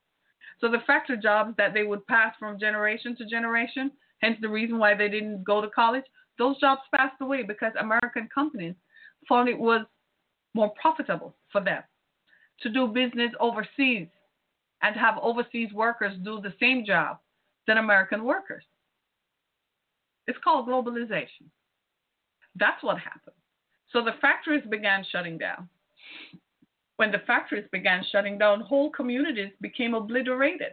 [0.60, 3.90] So the factory jobs that they would pass from generation to generation,
[4.20, 6.04] hence the reason why they didn't go to college,
[6.40, 8.74] those jobs passed away because American companies
[9.28, 9.84] found it was
[10.54, 11.82] more profitable for them
[12.62, 14.08] to do business overseas
[14.82, 17.18] and have overseas workers do the same job
[17.66, 18.64] than American workers.
[20.26, 21.46] It's called globalization.
[22.56, 23.36] That's what happened.
[23.92, 25.68] So the factories began shutting down.
[26.96, 30.72] When the factories began shutting down, whole communities became obliterated.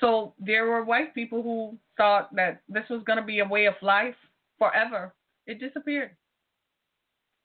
[0.00, 3.66] So there were white people who thought that this was going to be a way
[3.66, 4.14] of life
[4.58, 5.12] forever.
[5.46, 6.10] It disappeared.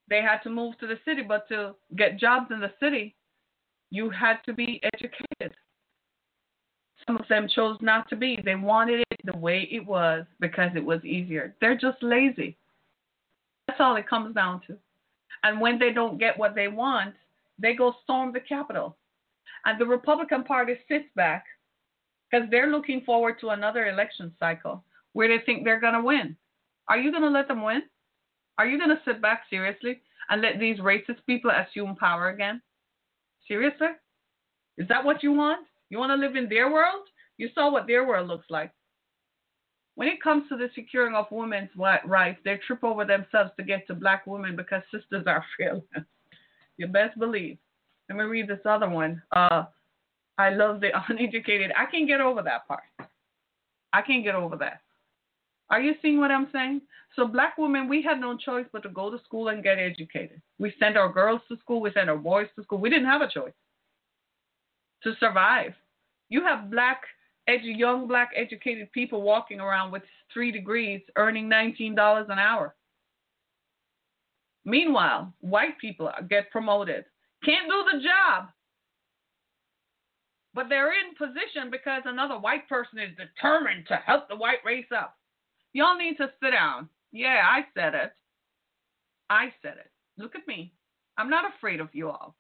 [0.10, 3.16] They had to move to the city, but to get jobs in the city,
[3.90, 5.56] you had to be educated.
[7.08, 8.40] Some of them chose not to be.
[8.44, 11.56] They wanted it the way it was because it was easier.
[11.60, 12.58] They're just lazy.
[13.68, 14.78] That's all it comes down to.
[15.44, 17.16] And when they don't get what they want,
[17.60, 18.96] they go storm the Capitol.
[19.66, 21.46] And the Republican Party sits back
[22.34, 26.36] because they're looking forward to another election cycle where they think they're going to win.
[26.90, 27.84] Are you going to let them win?
[28.58, 32.62] Are you going to sit back seriously and let these racist people assume power again?
[33.48, 33.90] Seriously?
[34.78, 35.68] Is that what you want?
[35.90, 37.06] You want to live in their world?
[37.38, 38.72] You saw what their world looks like.
[39.96, 43.86] When it comes to the securing of women's rights, they trip over themselves to get
[43.88, 45.84] to black women because sisters are fearless.
[46.78, 47.60] you best believe.
[48.10, 49.22] Let me read this other one.
[49.32, 49.66] Uh,
[50.38, 51.72] I love the uneducated.
[51.78, 52.84] I can't get over that part.
[53.92, 54.82] I can't get over that.
[55.70, 56.82] Are you seeing what I'm saying?
[57.16, 60.42] So, black women, we had no choice but to go to school and get educated.
[60.60, 62.80] We sent our girls to school, we sent our boys to school.
[62.80, 63.54] We didn't have a choice
[65.04, 65.74] to survive.
[66.30, 67.02] You have black,
[67.48, 70.04] edu- young black educated people walking around with
[70.34, 72.76] three degrees earning $19 an hour.
[74.66, 77.06] Meanwhile, white people get promoted,
[77.44, 78.50] can't do the job,
[80.54, 84.92] but they're in position because another white person is determined to help the white race
[84.96, 85.18] up.
[85.74, 86.90] Y'all need to sit down.
[87.12, 88.12] Yeah, I said it.
[89.30, 89.92] I said it.
[90.18, 90.74] Look at me.
[91.18, 92.36] I'm not afraid of you all.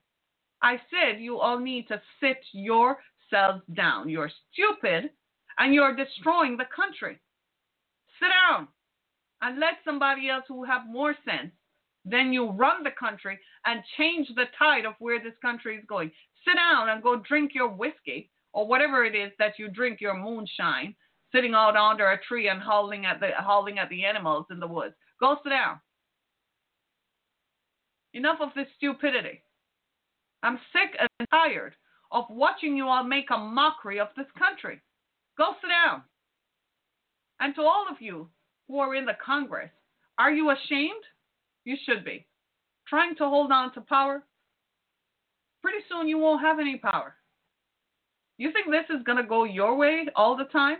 [0.61, 4.09] I said you all need to sit yourselves down.
[4.09, 5.09] You're stupid
[5.57, 7.19] and you're destroying the country.
[8.19, 8.67] Sit down
[9.41, 11.51] and let somebody else who have more sense
[12.05, 16.11] than you run the country and change the tide of where this country is going.
[16.45, 20.17] Sit down and go drink your whiskey or whatever it is that you drink your
[20.17, 20.95] moonshine
[21.33, 24.67] sitting out under a tree and howling at the howling at the animals in the
[24.67, 24.93] woods.
[25.19, 25.79] Go sit down.
[28.13, 29.43] Enough of this stupidity.
[30.43, 31.73] I'm sick and tired
[32.11, 34.81] of watching you all make a mockery of this country.
[35.37, 36.03] Go sit down.
[37.39, 38.29] And to all of you
[38.67, 39.71] who are in the Congress,
[40.19, 41.03] are you ashamed?
[41.65, 42.25] You should be.
[42.87, 44.23] Trying to hold on to power?
[45.61, 47.15] Pretty soon you won't have any power.
[48.37, 50.77] You think this is going to go your way all the time?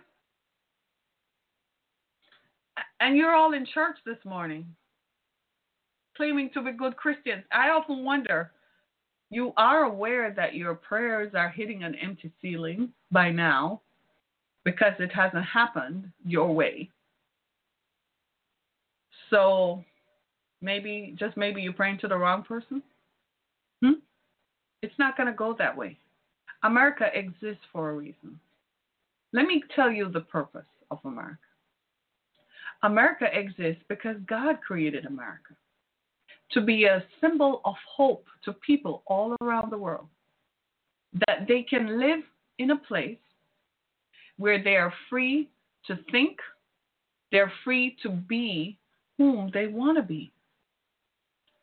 [3.00, 4.66] And you're all in church this morning,
[6.18, 7.44] claiming to be good Christians.
[7.52, 8.52] I often wonder
[9.30, 13.82] you are aware that your prayers are hitting an empty ceiling by now
[14.64, 16.90] because it hasn't happened your way.
[19.30, 19.84] So
[20.64, 22.82] maybe, just maybe, you're praying to the wrong person?
[23.84, 24.00] Hmm?
[24.82, 25.98] It's not going to go that way.
[26.64, 28.40] America exists for a reason.
[29.34, 31.38] Let me tell you the purpose of America.
[32.84, 35.56] America exists because God created America
[36.52, 40.08] to be a symbol of hope to people all around the world.
[41.28, 42.20] That they can live
[42.60, 43.18] in a place
[44.38, 45.50] where they are free
[45.88, 46.38] to think,
[47.32, 48.78] they're free to be
[49.18, 50.33] whom they want to be.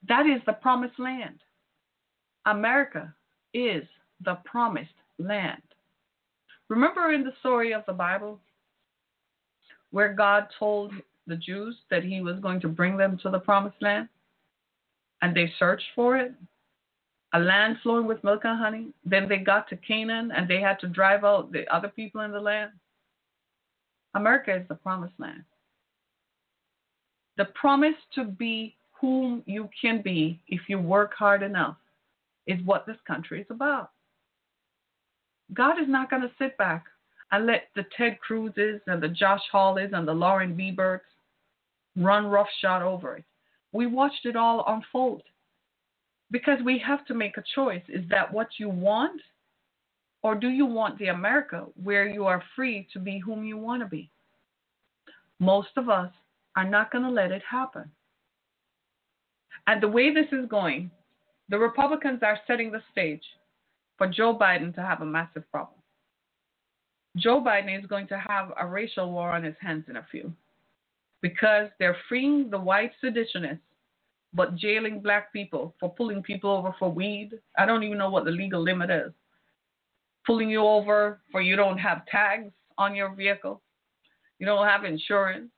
[0.09, 1.40] That is the promised land.
[2.46, 3.14] America
[3.53, 3.84] is
[4.24, 5.62] the promised land.
[6.68, 8.40] Remember in the story of the Bible
[9.90, 10.92] where God told
[11.26, 14.09] the Jews that he was going to bring them to the promised land?
[15.22, 16.32] And they searched for it,
[17.34, 18.88] a land flowing with milk and honey.
[19.05, 22.32] Then they got to Canaan and they had to drive out the other people in
[22.32, 22.70] the land.
[24.14, 25.44] America is the promised land.
[27.36, 31.76] The promise to be whom you can be if you work hard enough
[32.46, 33.90] is what this country is about.
[35.55, 36.84] God is not going to sit back
[37.32, 41.01] and let the Ted Cruzes and the Josh Hawleys and the Lauren Boeberts
[41.96, 43.24] run roughshod over it.
[43.72, 45.22] We watched it all unfold
[46.30, 47.82] because we have to make a choice.
[47.88, 49.20] Is that what you want?
[50.22, 53.82] Or do you want the America where you are free to be whom you want
[53.82, 54.11] to be?
[55.38, 56.11] Most of us
[56.57, 57.90] are not going to let it happen.
[59.66, 60.90] And the way this is going,
[61.48, 63.22] the Republicans are setting the stage
[63.98, 65.78] for Joe Biden to have a massive problem.
[67.16, 70.32] Joe Biden is going to have a racial war on his hands in a few
[71.22, 73.58] because they're freeing the white seditionists
[74.32, 77.32] but jailing black people for pulling people over for weed.
[77.58, 79.12] I don't even know what the legal limit is.
[80.24, 83.61] Pulling you over for you don't have tags on your vehicle,
[84.38, 85.50] you don't have insurance.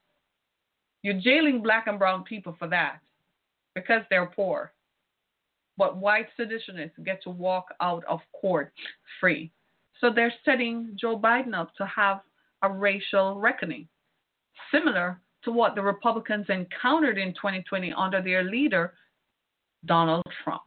[1.03, 3.01] You're jailing black and brown people for that
[3.75, 4.73] because they're poor.
[5.77, 8.73] But white seditionists get to walk out of court
[9.21, 9.51] free.
[10.01, 12.21] So they're setting Joe Biden up to have
[12.63, 13.89] a racial reckoning,
[14.73, 18.95] similar to what the Republicans encountered in 2020 under their leader,
[19.87, 20.63] Donald Trump.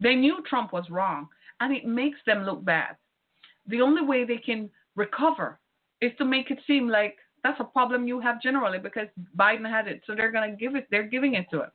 [0.00, 1.28] They knew Trump was wrong,
[1.60, 2.96] and it makes them look bad.
[3.66, 5.60] The only way they can recover
[6.00, 9.88] is to make it seem like that's a problem you have generally because Biden had
[9.88, 10.86] it, so they're going to give it.
[10.90, 11.70] They're giving it to him.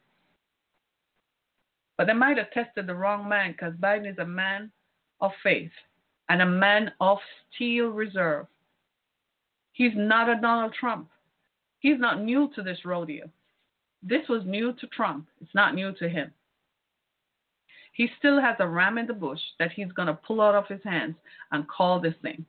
[1.97, 4.71] But they might have tested the wrong man because Biden is a man
[5.21, 5.71] of faith
[6.29, 7.19] and a man of
[7.53, 8.47] steel reserve.
[9.73, 11.09] He's not a Donald Trump.
[11.79, 13.29] He's not new to this rodeo.
[14.01, 15.27] This was new to Trump.
[15.41, 16.31] It's not new to him.
[17.93, 20.67] He still has a ram in the bush that he's going to pull out of
[20.67, 21.15] his hands
[21.51, 22.45] and call this thing.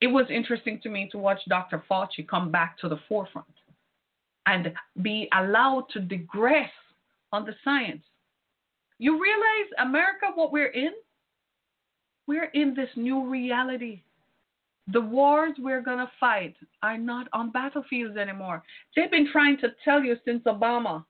[0.00, 1.82] It was interesting to me to watch Dr.
[1.90, 3.46] Fauci come back to the forefront
[4.46, 4.72] and
[5.02, 6.70] be allowed to digress
[7.32, 8.02] on the science.
[8.98, 10.92] You realize, America, what we're in?
[12.26, 14.02] We're in this new reality.
[14.92, 18.62] The wars we're going to fight are not on battlefields anymore.
[18.96, 21.04] They've been trying to tell you since Obama.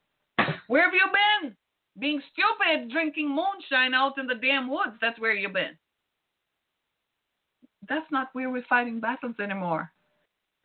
[0.66, 1.07] Where have you
[1.43, 1.57] been?
[1.99, 4.97] Being stupid, drinking moonshine out in the damn woods.
[5.01, 5.76] That's where you've been.
[7.91, 9.93] That's not where we're fighting battles anymore.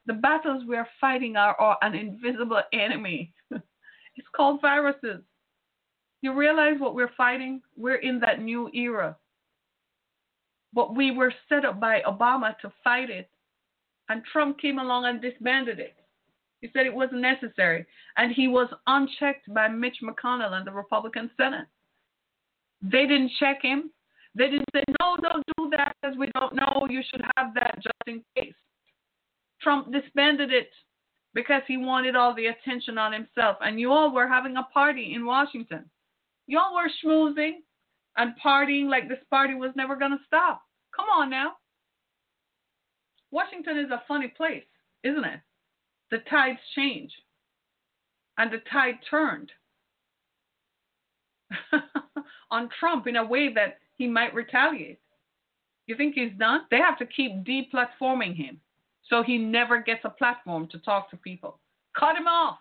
[0.05, 3.34] The battles we're fighting are, are an invisible enemy.
[3.51, 5.21] it's called viruses.
[6.21, 7.61] You realize what we're fighting?
[7.76, 9.17] We're in that new era.
[10.71, 13.28] But we were set up by Obama to fight it.
[14.07, 15.95] And Trump came along and disbanded it.
[16.61, 17.88] He said it wasn't necessary.
[18.17, 21.65] And he was unchecked by Mitch McConnell and the Republican Senate.
[22.84, 23.89] They didn't check him.
[24.99, 26.88] No, don't do that because we don't know.
[26.89, 28.53] You should have that just in case.
[29.61, 30.69] Trump disbanded it
[31.34, 33.57] because he wanted all the attention on himself.
[33.61, 35.86] And you all were having a party in Washington.
[36.47, 37.57] You all were schmoozing
[38.17, 40.61] and partying like this party was never going to stop.
[40.95, 41.53] Come on now.
[43.32, 44.63] Washington is a funny place,
[45.03, 45.39] isn't it?
[46.11, 47.11] The tides change.
[48.38, 49.51] And the tide turned
[52.51, 55.00] on Trump in a way that he might retaliate.
[55.88, 56.62] You think he's done?
[56.72, 58.60] They have to keep deplatforming him
[59.10, 61.60] so he never gets a platform to talk to people.
[61.98, 62.58] Cut him off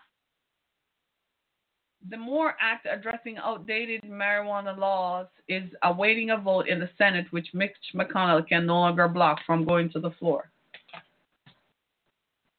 [2.09, 7.47] the MORE Act addressing outdated marijuana laws is awaiting a vote in the Senate, which
[7.53, 10.51] Mitch McConnell can no longer block from going to the floor.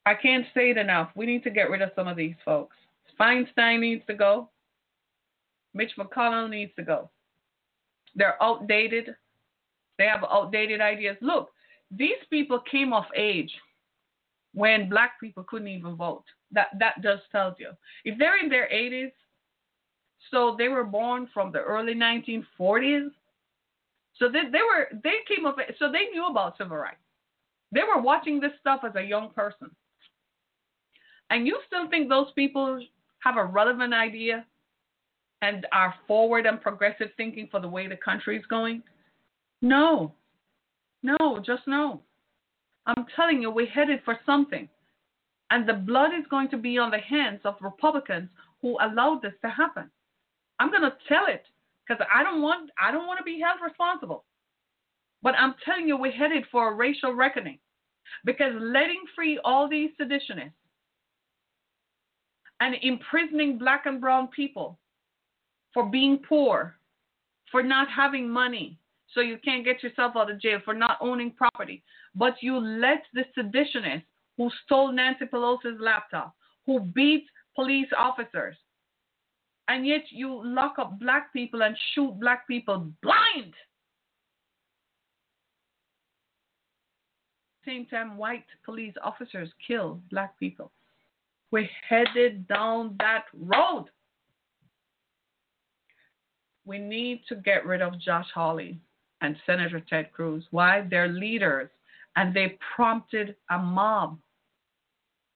[0.05, 1.09] I can't say it enough.
[1.15, 2.75] We need to get rid of some of these folks.
[3.19, 4.49] Feinstein needs to go.
[5.73, 7.09] Mitch McConnell needs to go.
[8.17, 9.15] They're outdated.
[9.97, 11.15] They have outdated ideas.
[11.21, 11.51] Look,
[11.91, 13.51] these people came of age
[14.53, 16.25] when black people couldn't even vote.
[16.51, 17.71] That that just tells you.
[18.03, 19.11] If they're in their 80s,
[20.31, 23.09] so they were born from the early 1940s.
[24.15, 26.97] So they, they were they came up so they knew about civil rights.
[27.71, 29.69] They were watching this stuff as a young person.
[31.29, 32.81] And you still think those people
[33.19, 34.45] have a relevant idea
[35.41, 38.81] and are forward and progressive thinking for the way the country is going?
[39.61, 40.13] No.
[41.03, 42.01] No, just no.
[42.85, 44.67] I'm telling you, we're headed for something.
[45.51, 48.29] And the blood is going to be on the hands of Republicans
[48.61, 49.89] who allowed this to happen.
[50.59, 51.43] I'm going to tell it
[51.87, 54.25] because I don't want I don't want to be held responsible.
[55.21, 57.59] But I'm telling you, we're headed for a racial reckoning
[58.25, 60.51] because letting free all these seditionists
[62.59, 64.77] and imprisoning black and brown people
[65.77, 66.75] for being poor,
[67.51, 68.79] for not having money,
[69.13, 71.83] so you can't get yourself out of jail, for not owning property.
[72.15, 74.01] But you let the seditionists
[74.37, 76.33] who stole Nancy Pelosi's laptop,
[76.65, 77.25] who beat
[77.55, 78.55] police officers,
[79.67, 83.53] and yet you lock up black people and shoot black people blind.
[87.67, 90.71] Same time, white police officers kill black people.
[91.51, 93.91] We're headed down that road.
[96.67, 98.77] We need to get rid of Josh Hawley
[99.21, 100.43] and Senator Ted Cruz.
[100.51, 100.85] Why?
[100.87, 101.69] They're leaders
[102.17, 104.19] and they prompted a mob.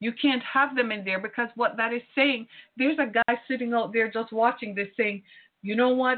[0.02, 3.74] You can't have them in there because what that is saying, there's a guy sitting
[3.74, 5.24] out there just watching this saying,
[5.62, 6.18] you know what?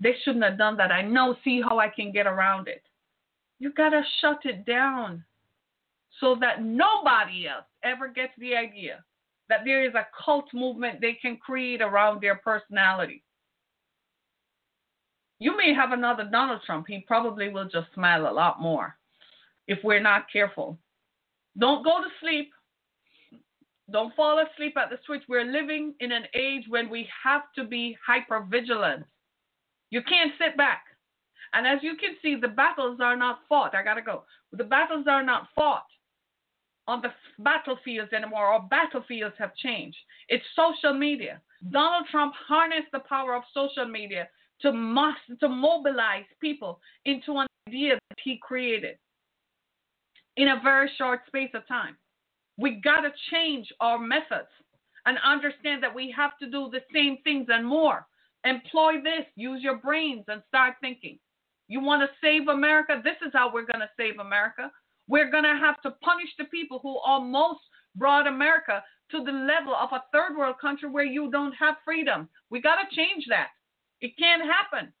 [0.00, 0.90] They shouldn't have done that.
[0.90, 2.82] I know, see how I can get around it.
[3.60, 5.24] You got to shut it down
[6.20, 9.04] so that nobody else ever gets the idea
[9.48, 13.22] that there is a cult movement they can create around their personality.
[15.38, 16.86] You may have another Donald Trump.
[16.88, 18.96] He probably will just smile a lot more
[19.66, 20.78] if we're not careful.
[21.58, 22.50] Don't go to sleep.
[23.90, 25.22] Don't fall asleep at the switch.
[25.28, 29.04] We're living in an age when we have to be hyper vigilant.
[29.90, 30.82] You can't sit back.
[31.54, 33.74] And as you can see, the battles are not fought.
[33.74, 34.24] I got to go.
[34.52, 35.86] The battles are not fought
[36.86, 39.96] on the battlefields anymore, or battlefields have changed.
[40.28, 41.40] It's social media.
[41.70, 44.28] Donald Trump harnessed the power of social media
[44.62, 48.96] to, mass, to mobilize people into an idea that he created
[50.36, 51.96] in a very short space of time.
[52.56, 54.48] We got to change our methods
[55.06, 58.06] and understand that we have to do the same things and more.
[58.44, 61.18] Employ this, use your brains and start thinking.
[61.68, 63.00] You want to save America?
[63.04, 64.70] This is how we're going to save America.
[65.08, 67.60] We're going to have to punish the people who almost
[67.96, 72.28] brought America to the level of a third world country where you don't have freedom.
[72.50, 73.48] We got to change that.
[74.00, 74.92] It can't happen.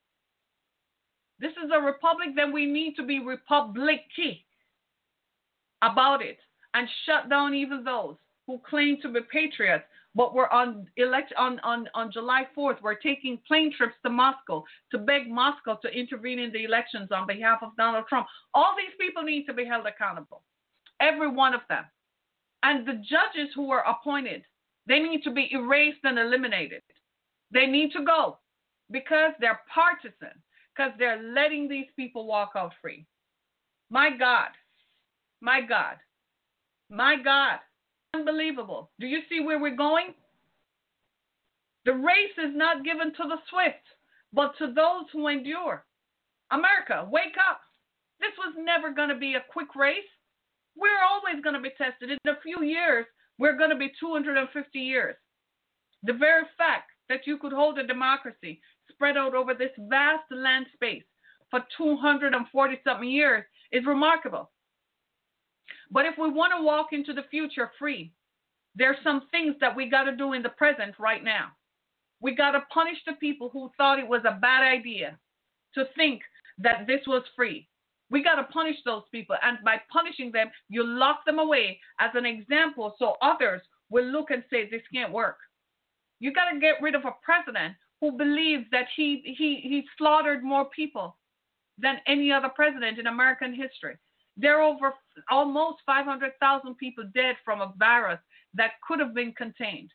[1.40, 4.44] This is a republic, then we need to be republicy
[5.82, 6.38] about it
[6.74, 9.84] and shut down even those who claim to be patriots,
[10.14, 14.64] but we're on elect on, on, on July 4th, we're taking plane trips to Moscow
[14.90, 18.26] to beg Moscow to intervene in the elections on behalf of Donald Trump.
[18.54, 20.42] All these people need to be held accountable.
[21.00, 21.84] Every one of them.
[22.64, 24.42] And the judges who were appointed,
[24.88, 26.82] they need to be erased and eliminated.
[27.52, 28.38] They need to go
[28.90, 30.34] because they're partisan,
[30.74, 33.06] because they're letting these people walk out free.
[33.90, 34.50] My God,
[35.40, 35.96] my God.
[36.90, 37.58] My God.
[38.14, 38.90] Unbelievable.
[38.98, 40.14] Do you see where we're going?
[41.84, 43.84] The race is not given to the swift,
[44.32, 45.84] but to those who endure.
[46.50, 47.60] America, wake up.
[48.20, 50.08] This was never going to be a quick race.
[50.76, 52.10] We're always going to be tested.
[52.10, 53.06] In a few years,
[53.38, 55.16] we're going to be 250 years.
[56.02, 58.60] The very fact that you could hold a democracy
[58.90, 61.04] spread out over this vast land space
[61.50, 64.50] for 240 something years is remarkable.
[65.90, 68.12] But if we want to walk into the future free,
[68.74, 71.48] there's some things that we got to do in the present right now.
[72.20, 75.18] We got to punish the people who thought it was a bad idea
[75.74, 76.20] to think
[76.58, 77.68] that this was free.
[78.10, 79.36] We got to punish those people.
[79.42, 84.30] And by punishing them, you lock them away as an example so others will look
[84.30, 85.36] and say, this can't work.
[86.20, 90.44] You got to get rid of a president who believes that he, he, he slaughtered
[90.44, 91.16] more people
[91.78, 93.96] than any other president in American history.
[94.36, 94.94] There are over
[95.30, 98.20] almost 500,000 people dead from a virus
[98.54, 99.90] that could have been contained.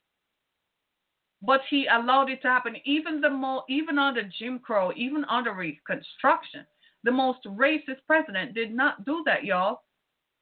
[1.41, 2.75] But he allowed it to happen.
[2.85, 6.65] Even the mo- even under Jim Crow, even under Reconstruction,
[7.03, 9.81] the most racist president did not do that, y'all.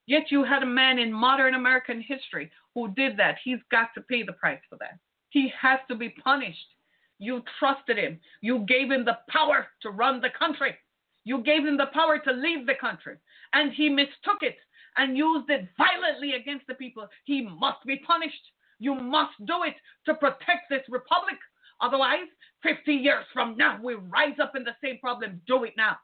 [0.05, 3.37] Yet you had a man in modern American history who did that.
[3.43, 4.99] He's got to pay the price for that.
[5.29, 6.67] He has to be punished.
[7.21, 8.19] You trusted him.
[8.41, 10.75] You gave him the power to run the country.
[11.23, 13.15] You gave him the power to leave the country,
[13.53, 14.57] and he mistook it
[14.97, 17.07] and used it violently against the people.
[17.25, 18.41] He must be punished.
[18.79, 19.75] You must do it
[20.07, 21.37] to protect this republic.
[21.79, 22.27] Otherwise,
[22.63, 25.41] 50 years from now, we rise up in the same problem.
[25.45, 25.97] Do it now.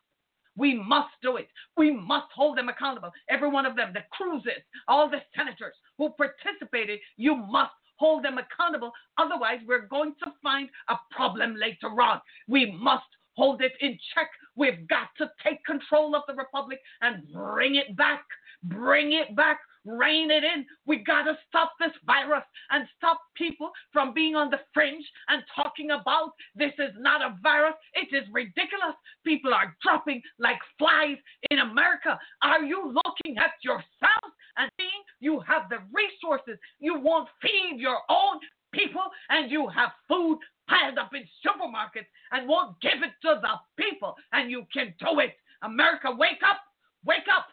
[0.55, 1.47] We must do it.
[1.77, 3.11] We must hold them accountable.
[3.27, 8.37] Every one of them, the Cruzes, all the senators who participated, you must hold them
[8.37, 8.91] accountable.
[9.17, 12.21] Otherwise, we're going to find a problem later on.
[12.47, 14.29] We must hold it in check.
[14.55, 18.23] We've got to take control of the republic and bring it back.
[18.63, 20.65] Bring it back rein it in.
[20.85, 25.41] We got to stop this virus and stop people from being on the fringe and
[25.55, 27.75] talking about this is not a virus.
[27.93, 28.95] It is ridiculous.
[29.25, 31.17] People are dropping like flies
[31.49, 32.19] in America.
[32.43, 34.26] Are you looking at yourself
[34.57, 36.57] and seeing you have the resources?
[36.79, 38.39] You won't feed your own
[38.73, 40.39] people and you have food
[40.69, 45.19] piled up in supermarkets and won't give it to the people and you can do
[45.19, 45.33] it.
[45.63, 46.61] America, wake up!
[47.05, 47.47] Wake up!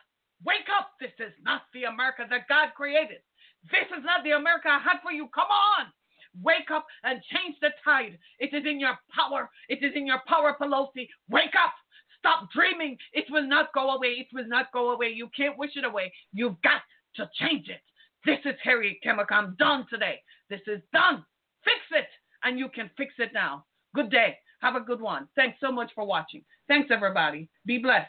[0.45, 0.91] Wake up!
[1.01, 3.19] This is not the America that God created.
[3.71, 5.29] This is not the America I had for you.
[5.35, 5.87] Come on!
[6.43, 8.19] Wake up and change the tide.
[8.41, 9.49] It is in your power.
[9.69, 11.09] It is in your power, Pelosi.
[11.31, 11.73] Wake up!
[12.19, 12.97] Stop dreaming.
[13.13, 14.17] It will not go away.
[14.19, 15.11] It will not go away.
[15.15, 16.13] You can't wish it away.
[16.33, 16.81] You've got
[17.17, 17.81] to change it.
[18.25, 19.37] This is Harriet Chemical.
[19.37, 20.21] I'm done today.
[20.49, 21.25] This is done.
[21.65, 22.09] Fix it,
[22.43, 23.65] and you can fix it now.
[23.95, 24.37] Good day.
[24.61, 25.29] Have a good one.
[25.37, 26.43] Thanks so much for watching.
[26.69, 27.49] Thanks, everybody.
[27.67, 28.09] Be blessed.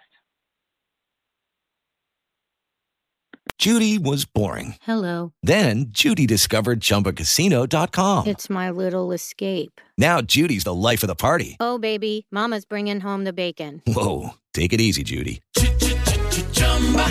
[3.57, 4.75] Judy was boring.
[4.81, 5.31] Hello.
[5.41, 8.27] Then Judy discovered ChumbaCasino.com.
[8.27, 9.81] It's my little escape.
[9.97, 11.57] Now Judy's the life of the party.
[11.59, 13.81] Oh, baby, Mama's bringing home the bacon.
[13.87, 15.41] Whoa, take it easy, Judy.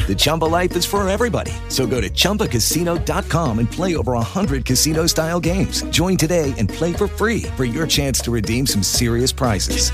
[0.07, 1.53] The Chumba life is for everybody.
[1.69, 5.83] So go to ChumbaCasino.com and play over 100 casino style games.
[5.85, 9.91] Join today and play for free for your chance to redeem some serious prizes.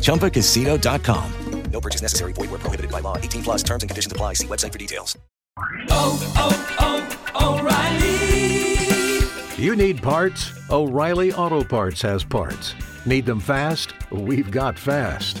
[0.00, 1.32] ChumbaCasino.com.
[1.70, 2.32] No purchase necessary.
[2.32, 3.16] Void where prohibited by law.
[3.16, 4.34] 18 plus terms and conditions apply.
[4.34, 5.18] See website for details.
[5.90, 9.62] Oh, oh, oh, O'Reilly.
[9.62, 10.52] You need parts?
[10.70, 12.74] O'Reilly Auto Parts has parts.
[13.06, 13.92] Need them fast?
[14.10, 15.40] We've got fast.